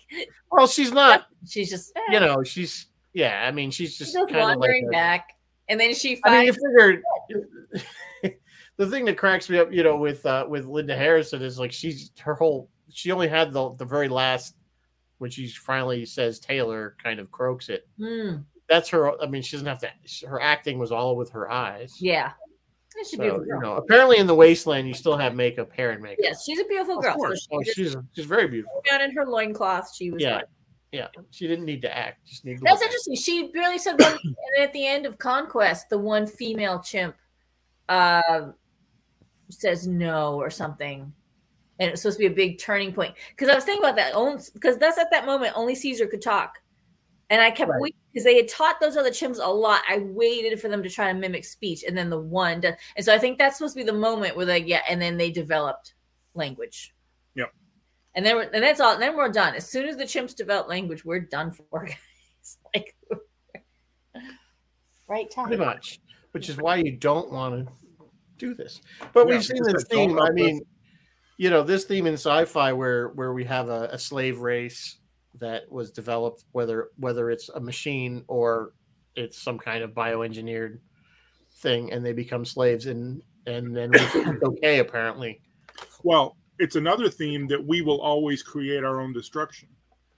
[0.52, 1.26] Well, she's not.
[1.48, 3.46] She's just eh, You know, she's yeah.
[3.46, 4.60] I mean, she's just goes kind of like.
[4.60, 5.36] wandering a- back,
[5.68, 6.66] and then she I mean, you finds.
[6.66, 7.04] figured
[8.80, 11.72] the thing that cracks me up, you know, with uh, with Linda Harrison is like
[11.74, 12.70] she's her whole.
[12.92, 14.56] She only had the the very last
[15.18, 17.86] when she finally says Taylor kind of croaks it.
[18.00, 18.38] Hmm,
[18.70, 19.22] That's her.
[19.22, 20.28] I mean, she doesn't have to.
[20.28, 21.98] Her acting was all with her eyes.
[22.00, 22.32] yeah,
[23.04, 26.20] So, you know, apparently in the wasteland, you still have makeup, hair, and makeup.
[26.22, 27.12] Yes, she's a beautiful girl.
[27.12, 27.48] Of course.
[27.52, 28.82] So Oh, she just she's she's very beautiful.
[28.90, 29.94] down in her loincloth.
[29.94, 30.42] She was Yeah.
[30.94, 32.26] Yeah, she didn't need to act.
[32.26, 32.60] Just need.
[32.62, 33.16] That's interesting.
[33.18, 34.18] She barely said one.
[34.24, 37.16] and at the end of Conquest, the one female chimp
[37.90, 38.52] uh,
[39.50, 41.12] says no or something.
[41.80, 43.16] And it's supposed to be a big turning point.
[43.30, 44.14] Because I was thinking about that.
[44.54, 46.60] Because that's at that moment, only Caesar could talk.
[47.30, 47.80] And I kept Right.
[47.80, 49.82] waiting because they had taught those other chimps a lot.
[49.88, 51.84] I waited for them to try to mimic speech.
[51.88, 52.60] And then the one.
[52.60, 54.82] Does, and so I think that's supposed to be the moment where, like, yeah.
[54.90, 55.94] And then they developed
[56.34, 56.94] language.
[57.36, 57.54] Yep.
[58.16, 58.94] And then, we're, and that's all.
[58.94, 59.56] And then we're done.
[59.56, 62.58] As soon as the chimps develop language, we're done for, guys.
[62.76, 62.96] like,
[65.08, 65.48] right time.
[65.48, 66.00] pretty much,
[66.32, 67.74] which is why you don't want to
[68.40, 68.82] do this.
[69.14, 70.18] But Yeah, we've seen this theme.
[70.20, 70.62] I help mean,
[71.38, 74.98] you know, this theme in sci-fi where where we have a, a slave race
[75.40, 78.74] that was developed, whether whether it's a machine or
[79.16, 80.80] it's some kind of bioengineered
[81.58, 85.42] thing, and they become slaves, and and then it's okay apparently.
[86.04, 89.70] Well, it's another theme that we will always create our own destruction.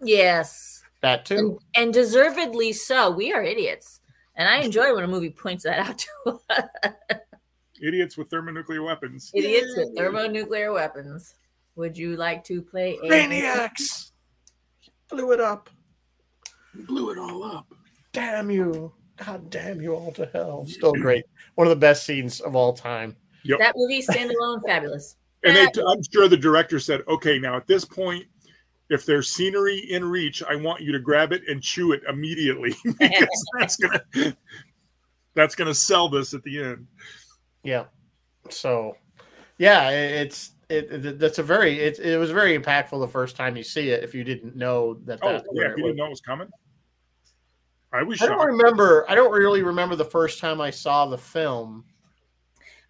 [0.01, 0.83] Yes.
[1.01, 1.59] That too.
[1.75, 3.11] And, and deservedly so.
[3.11, 4.01] We are idiots.
[4.35, 6.91] And I enjoy when a movie points that out to us.
[7.81, 9.31] Idiots with thermonuclear weapons.
[9.33, 11.35] idiots with thermonuclear weapons.
[11.75, 14.11] Would you like to play a Maniacs
[15.11, 15.69] blew it up.
[16.73, 17.73] Blew it all up.
[18.13, 18.93] Damn you!
[19.17, 20.65] God damn you all to hell!
[20.65, 21.25] Still great.
[21.55, 23.15] One of the best scenes of all time.
[23.45, 25.17] That movie standalone fabulous.
[25.43, 28.25] And they, I'm sure the director said, okay, now at this point,
[28.89, 32.75] if there's scenery in reach, I want you to grab it and chew it immediately
[32.99, 34.35] because that's gonna
[35.33, 36.87] that's gonna sell this at the end.
[37.63, 37.85] Yeah.
[38.49, 38.97] So,
[39.57, 43.55] yeah, it's it, it that's a very it, it was very impactful the first time
[43.55, 45.19] you see it if you didn't know that.
[45.21, 46.47] Oh that yeah, if you didn't know it was coming.
[47.93, 48.21] I was.
[48.21, 49.05] I don't remember.
[49.09, 51.83] I don't really remember the first time I saw the film.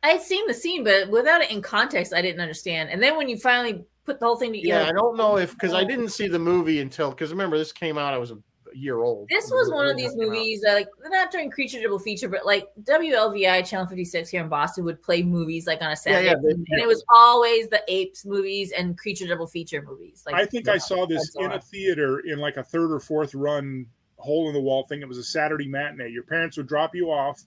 [0.03, 2.89] I had seen the scene, but without it in context, I didn't understand.
[2.89, 5.53] And then when you finally put the whole thing together, Yeah, I don't know if
[5.53, 5.87] because I oh.
[5.87, 8.13] didn't see the movie until because remember this came out.
[8.13, 8.37] I was a
[8.73, 9.27] year old.
[9.29, 12.67] This was one of these movies that, like, not during Creature Double Feature, but like
[12.83, 16.27] WLVI Channel 56 here in Boston would play movies like on a Saturday.
[16.27, 20.23] yeah, they- and it was always the Apes movies and Creature Double Feature movies.
[20.25, 23.33] Like I think I saw this in a theater in like a third or fourth
[23.35, 23.85] run
[24.17, 25.01] hole in the wall thing.
[25.01, 26.09] It was a Saturday matinee.
[26.09, 27.43] Your parents would drop you off,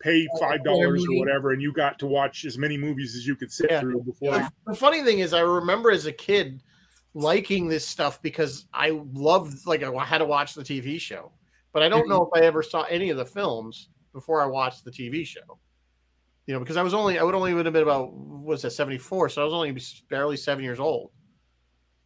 [0.00, 3.34] pay five dollars or whatever, and you got to watch as many movies as you
[3.36, 3.80] could sit Yeah.
[3.80, 4.34] through before.
[4.36, 4.48] Yeah.
[4.66, 6.62] The funny thing is, I remember as a kid
[7.14, 11.30] liking this stuff because I loved like I had to watch the TV show,
[11.72, 14.84] but I don't know if I ever saw any of the films before I watched
[14.84, 15.58] the TV show.
[16.46, 18.62] You know, because I was only I would only would have been about what was
[18.62, 19.76] that seventy four, so I was only
[20.10, 21.10] barely seven years old.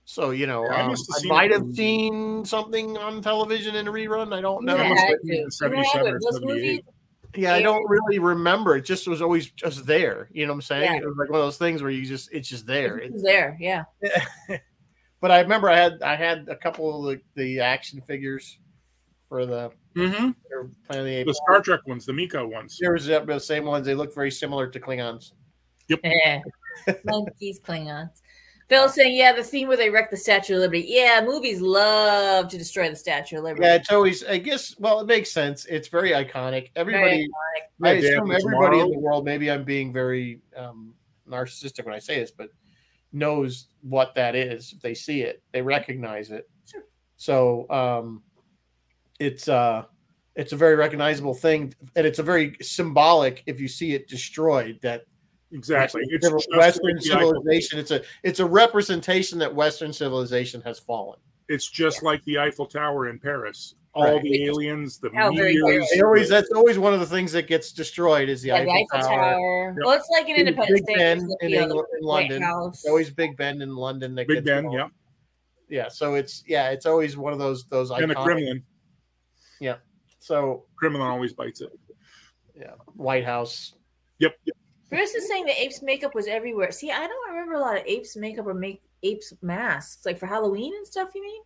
[0.04, 3.74] So you know, Yeah, I um, must I might have when- seen something on television
[3.76, 4.32] in a rerun.
[4.32, 4.76] I don't know.
[4.76, 5.18] Yeah, must I do.
[5.22, 6.54] You know, 77 or those 78.
[6.54, 6.80] movies,
[7.34, 8.76] Yeah, I don't really remember.
[8.76, 10.30] It just was always just there.
[10.32, 10.92] You know what I'm saying?
[10.94, 10.98] Yeah.
[11.00, 12.98] It was like one of those things where you just it's just there.
[12.98, 13.84] it It's there, yeah.
[15.20, 18.58] but I remember I had I had a couple of the, the action figures
[19.28, 20.30] for the Mm-hmm.
[20.86, 22.78] Planet of the The Star Trek ones, the Mego ones.
[22.80, 23.84] There was the the same ones.
[23.84, 25.32] They look very similar to Klingons.
[25.88, 26.40] Yeah.
[27.04, 28.10] Monkeys, Klingons.
[28.68, 30.84] Phil saying, yeah, the theme where they wreck the Statue of Liberty.
[30.86, 33.64] Yeah, movies love to destroy the Statue of Liberty.
[33.64, 34.22] Yeah, it's always.
[34.24, 34.78] I guess.
[34.78, 35.64] Well, it makes sense.
[35.64, 36.68] It's very iconic.
[36.76, 37.26] Everybody.
[37.82, 39.24] Yeah, I assume After everybody in the world.
[39.24, 40.94] Maybe I'm being very um,
[41.28, 42.50] narcissistic when I say this, but
[43.12, 44.72] knows what that is.
[44.74, 46.48] If they see it, they recognize it.
[46.70, 46.82] Sure.
[47.16, 48.22] So um,
[49.18, 49.84] it's uh,
[50.36, 53.42] it's a very recognizable thing, and it's a very symbolic.
[53.46, 55.02] If you see it destroyed, that
[55.50, 56.02] Exactly.
[56.08, 57.78] It's Civil- Western like civilization.
[57.78, 61.18] It's a it's a representation that Western civilization has fallen.
[61.48, 63.74] it's just like the Eiffel Tower in Paris.
[63.94, 64.22] All Right.
[64.22, 65.88] the aliens, the How meteors.
[65.94, 68.66] They always that's always one of the things that gets destroyed is the, Yeah, Eiffel,
[68.66, 69.22] the Eiffel Tower.
[69.32, 69.74] Tower.
[69.78, 69.86] Yep.
[69.86, 72.42] Well, it's like an Big- Independence Big Ben there's, in England- in London.
[72.42, 72.74] House.
[72.80, 74.88] It's always Big Ben in London that Big gets Ben, yeah.
[75.68, 75.88] yeah.
[75.88, 78.24] So it's yeah, it's always one of those those And the iconic.
[78.24, 78.62] Kremlin.
[80.20, 81.70] So Kremlin always bites it.
[82.54, 83.74] yeah, White House.
[84.18, 84.36] Yep.
[84.44, 84.56] yep.
[84.90, 86.70] Bruce is saying the apes makeup was everywhere.
[86.70, 90.26] See, I don't remember a lot of apes makeup or make apes masks, like for
[90.26, 91.10] Halloween and stuff.
[91.14, 91.42] You mean?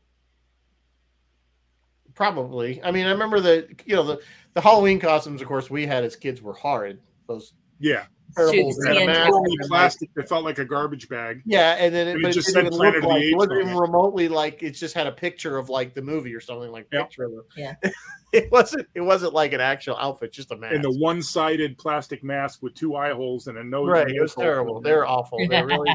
[2.14, 2.82] Probably.
[2.82, 4.20] I mean, I remember the you know the
[4.54, 5.40] the Halloween costumes.
[5.40, 7.00] Of course, we had as kids were horrid.
[7.26, 8.04] Those Yeah.
[8.36, 9.32] Terrible Shoot, kind of sand masks jacket.
[9.34, 11.42] Only and, like, plastic that felt like a garbage bag.
[11.44, 13.08] Yeah, and then it, And it but it just didn't said even Planet look of
[13.08, 16.02] the like it wasn't even remotely like it just had a picture of like the
[16.02, 17.02] movie or something like Yep.
[17.08, 17.44] picture of it.
[17.56, 17.74] Yeah.
[18.32, 20.74] it wasn't it wasn't like an actual outfit, just a mask.
[20.74, 23.88] And the one-sided plastic mask with two eye holes and a nose.
[23.88, 24.80] right, it was terrible.
[24.80, 25.38] They're awful.
[25.48, 25.94] They're really,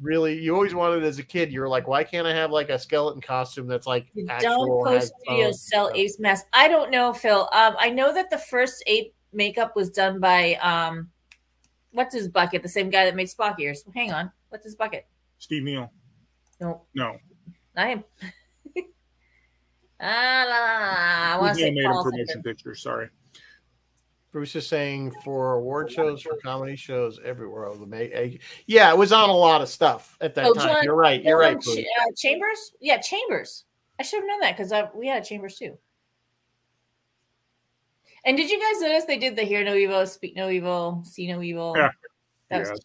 [0.00, 0.38] really.
[0.40, 1.52] You always wanted as a kid.
[1.52, 4.84] You were like, why can't I have like a skeleton costume that's like The actual?
[4.84, 5.68] Down has Post Studios bones?
[5.68, 6.48] sell apes masks.
[6.52, 7.48] I don't know, Phil.
[7.52, 11.10] Um, I know that the first ape makeup was done by um,
[11.96, 12.62] what's his bucket?
[12.62, 13.84] The same guy that made Spock ears.
[13.94, 15.06] Hang on, what's his bucket?
[15.38, 15.90] Steve Neal.
[16.60, 17.16] No, No.
[17.74, 18.04] not him.
[20.00, 21.34] ah, la, la, la, la.
[21.34, 22.42] I want to Neal say made a Paul promotion something.
[22.54, 22.74] picture.
[22.74, 23.08] Sorry.
[24.32, 27.66] Bruce is saying for award shows, for comedy shows, everywhere.
[27.66, 28.36] Oh, the May, eh,
[28.66, 30.74] yeah, it was on a lot of stuff at that Oh, time.
[30.74, 31.22] John- you're right.
[31.22, 31.54] You're right.
[31.58, 31.74] Bruce.
[31.76, 32.72] Ch- uh, Chambers?
[32.80, 33.64] Yeah, Chambers.
[33.98, 35.78] I should have known that because we had a Chambers too.
[38.26, 41.28] And did you guys notice they did the hear no evil, speak no evil, see
[41.32, 41.74] no evil?
[41.76, 41.90] Yeah.
[42.50, 42.84] That was-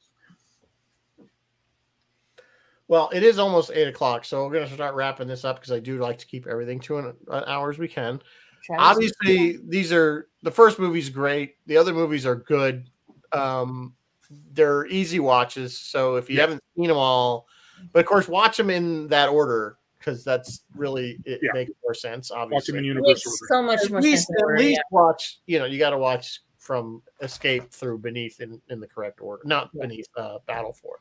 [2.87, 5.71] Well, it is almost eight o'clock, so we're going to start wrapping this up because
[5.71, 8.21] I do like to keep everything to an, an hour as we can.
[8.63, 11.55] Travis- Obviously, these are the first movie's great.
[11.65, 12.89] The other movies are good.
[13.31, 13.95] Um,
[14.53, 16.41] they're easy watches, so if you Yeah.
[16.43, 17.47] haven't seen them all,
[17.93, 21.51] but of course, watch them in that order because that's really it Yeah.
[21.53, 22.31] makes more sense.
[22.31, 23.19] Watch Obviously, him in It order.
[23.47, 24.37] so much at more least sense.
[24.41, 25.39] at order, least watch.
[25.45, 29.43] You know, you got to watch from Escape through Beneath in, in the correct order,
[29.45, 30.99] not Beneath uh, Battle for.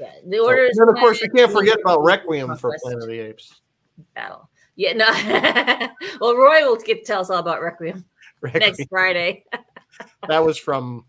[0.00, 0.06] yeah.
[0.06, 3.08] Yeah, The order is and of course, we can't forget about Requiem for Planet of
[3.08, 3.60] the Apes.
[4.14, 4.48] Battle.
[4.76, 5.06] Yeah, no.
[6.20, 8.04] well, Roy will get to tell us all about Requiem
[8.40, 8.60] Requiem.
[8.60, 9.44] next Friday.
[10.28, 11.04] That was from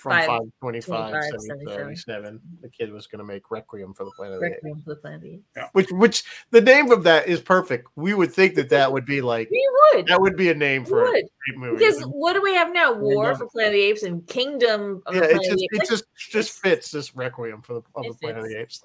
[0.00, 1.68] from Five- 525 25, 77.
[1.68, 2.40] 77.
[2.62, 4.56] The kid was going to make Requiem for the Planet of the Apes.
[4.64, 5.68] Requiem for the Planet of the Apes.
[5.72, 7.88] Which which the name of that is perfect.
[7.96, 10.06] We would think that that would be like We would.
[10.06, 11.24] that would be a name We for a great
[11.56, 11.76] movie.
[11.78, 12.92] Because what do we have now?
[12.92, 15.58] War for Planet of the Apes and Kingdom of yeah, the it Planet of just
[15.58, 15.88] the it Apes.
[15.90, 18.82] just just fits this Requiem for the of the Planet of the Apes.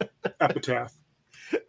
[0.40, 0.92] Epitaph.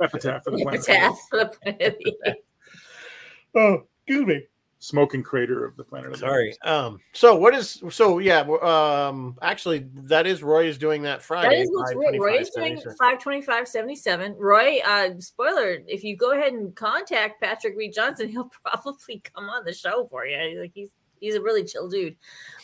[0.01, 0.79] Epitaph for the planet.
[0.79, 1.27] of the Epitaph Apes.
[1.29, 2.39] for the Planet of the Apes.
[3.57, 4.43] Oh, excuse me.
[4.85, 6.15] Smoking crater of the planet.
[6.15, 6.55] Sorry.
[6.63, 6.99] Um.
[7.11, 7.81] So what is?
[7.89, 8.41] So yeah.
[8.41, 9.35] Um.
[9.41, 11.49] Actually, that is Roy is doing that Friday.
[11.49, 12.97] That is what's Roy, 5:25, Roy is doing 77.
[12.97, 14.35] 52577.
[14.37, 19.49] Roy, uh, spoiler, if you go ahead and contact Patrick Read Johnson, he'll probably come
[19.49, 20.61] on the show for you.
[20.61, 22.15] Like he's he's a really chill dude.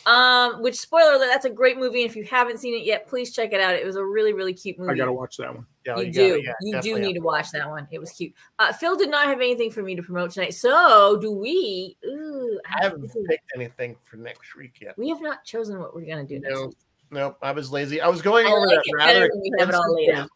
[0.04, 2.02] Um, which spoiler alert, that's a great movie.
[2.02, 3.74] And if you haven't seen it yet, please check it out.
[3.74, 4.92] It was a really, really cute movie.
[4.92, 5.64] I gotta watch that one.
[5.86, 6.42] Yeah, you, gotta- do.
[6.44, 7.86] yeah, you do need have to watch that one.
[7.92, 8.32] It was cute.
[8.58, 10.54] Uh, Phil did not have anything for me to promote tonight.
[10.54, 11.96] So do we?
[12.04, 14.98] Ooh, I haven't picked anything for next week yet.
[14.98, 16.76] we have not chosen what we're gonna do next No, week.
[17.12, 17.38] nope.
[17.42, 18.00] I was lazy.
[18.00, 20.30] I was going I over like that rather we have it all laid extensive out.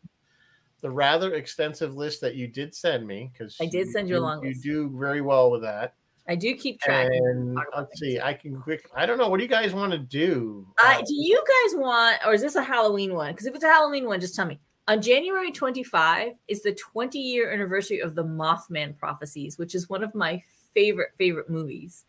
[0.82, 4.20] the rather extensive list that you did send me because I did send you a
[4.20, 4.62] long You list.
[4.62, 5.94] do very well with that.
[6.28, 7.08] I do keep track.
[7.10, 8.88] And let's see, I can quick.
[8.94, 9.28] I don't know.
[9.28, 10.66] What do you guys want to do?
[10.82, 13.32] Uh, Uh, do you guys want, or is this a Halloween one?
[13.32, 14.60] Because if it's a Halloween one, just tell me.
[14.88, 20.04] On January 25 is the 20 year anniversary of the Mothman Prophecies, which is one
[20.04, 20.42] of my
[20.74, 22.04] favorite, favorite movies.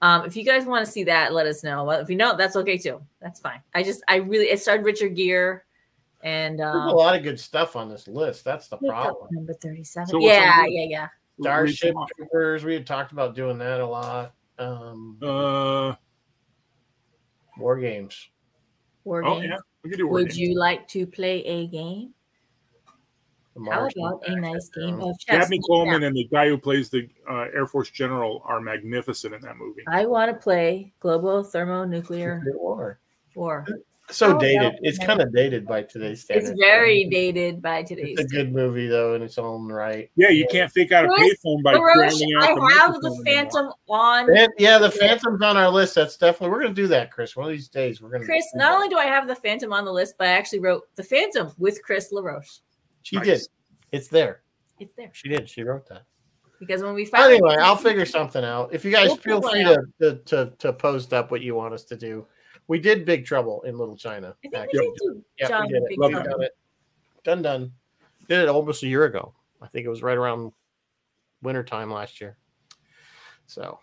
[0.00, 1.84] Um, if you guys want to see that, let us know.
[1.84, 3.00] Well, if you don't, that's okay too.
[3.20, 3.60] That's fine.
[3.74, 5.62] I just, I really, it starred Richard Gere
[6.22, 8.44] and There's a um, lot of good stuff on this list.
[8.44, 9.28] That's the problem.
[9.30, 10.08] number 37.
[10.08, 11.08] So yeah, yeah, yeah.
[11.40, 12.64] Starship Read Troopers.
[12.64, 14.34] We had talked about doing that a lot.
[14.58, 15.18] Um.
[15.22, 15.94] Uh,
[17.58, 18.28] war games.
[19.04, 19.50] War oh games.
[19.50, 20.06] yeah, we could do.
[20.06, 20.38] War Would games.
[20.38, 22.14] you like to play a game?
[23.56, 25.40] The How about a nice game of chess?
[25.40, 29.40] Dabney Coleman and the guy who plays the uh, Air Force general are magnificent in
[29.42, 29.82] that movie.
[29.88, 33.00] I want to play global thermonuclear war.
[33.34, 33.66] war.
[34.10, 34.62] So oh, How dated.
[34.62, 36.50] about It's a- kind of dated by today's standards.
[36.50, 38.18] It's very dated by today's.
[38.18, 40.10] It's a good movie though in its own right.
[40.16, 43.10] Yeah, you can't fake out a payphone by LaRoche, drowning out I the have the
[43.10, 43.24] microphone anymore.
[43.24, 44.36] Phantom on.
[44.38, 45.94] And, yeah, the Phantom's on our list.
[45.94, 47.36] That's definitely we're gonna do that, Chris.
[47.36, 48.24] One of these days we're gonna.
[48.24, 48.74] Chris, do not that.
[48.76, 51.52] only do I have the Phantom on the list, but I actually wrote the Phantom
[51.58, 52.60] with Chris LaRoche.
[53.02, 53.26] she Nice.
[53.26, 53.40] did.
[53.92, 54.42] It's there.
[54.80, 55.48] It's there She did.
[55.50, 56.04] She wrote that.
[56.60, 58.72] because when we finally Anyway, I'll figure something out.
[58.72, 61.74] If you guys We'll feel free to, to to to post up what you want
[61.74, 62.26] us to do.
[62.68, 64.28] We did Big Trouble in Little China.
[64.28, 64.80] I think actually.
[64.80, 65.88] we did do Yeah, John we did it.
[65.88, 66.30] Big Love Trouble.
[66.30, 66.56] done it.
[67.24, 67.72] Done done.
[68.28, 69.34] Did it almost a year ago.
[69.62, 70.52] I think it was right around
[71.42, 72.36] wintertime last year.
[73.46, 73.80] So,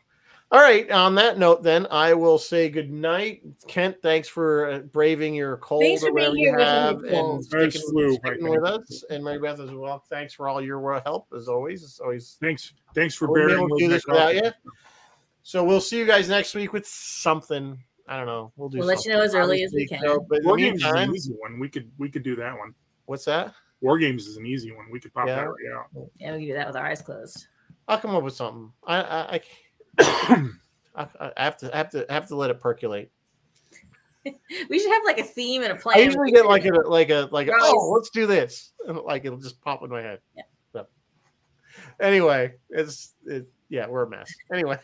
[0.51, 0.89] all right.
[0.91, 3.97] On that note, then I will say good night, Kent.
[4.03, 6.65] Thanks for uh, braving your cold Thanks or for being whatever here you with me
[6.65, 7.45] have with and cold.
[7.45, 8.81] sticking, sticking I with think.
[8.83, 9.03] us.
[9.09, 10.03] And Mary Beth as well.
[10.09, 11.83] Thanks for all your help as always.
[11.83, 14.51] It's always Thanks, thanks for we won't bearing do with this without you.
[15.41, 17.83] So we'll see you guys next week with something.
[18.07, 18.51] I don't know.
[18.55, 18.79] We'll do.
[18.79, 19.99] We'll let you know as early as we can.
[20.01, 21.59] So, but War games is an easy one.
[21.59, 22.73] We could we could do that one.
[23.05, 23.53] what's that?
[23.81, 24.85] War games is an easy one.
[24.91, 25.35] We could pop Yeah.
[25.35, 25.85] that right out.
[26.19, 27.47] Yeah, we can do that with our eyes closed.
[27.87, 28.71] I'll come up with something.
[28.85, 29.41] I I,
[29.99, 30.49] I,
[30.95, 33.11] I, I have to have to have to let it percolate.
[34.69, 35.97] We should have like a theme and a plan.
[35.99, 39.23] I usually get like a like a like a, oh let's do this and like
[39.23, 40.19] it'll just pop in my head.
[40.35, 40.43] Yeah.
[40.73, 40.87] So,
[41.99, 44.33] anyway, it's it, yeah we're a mess.
[44.51, 44.79] Anyway,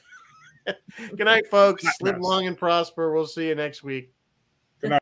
[0.97, 1.86] good night, folks.
[2.01, 3.14] Live long and prosper.
[3.14, 4.14] We'll see you next week.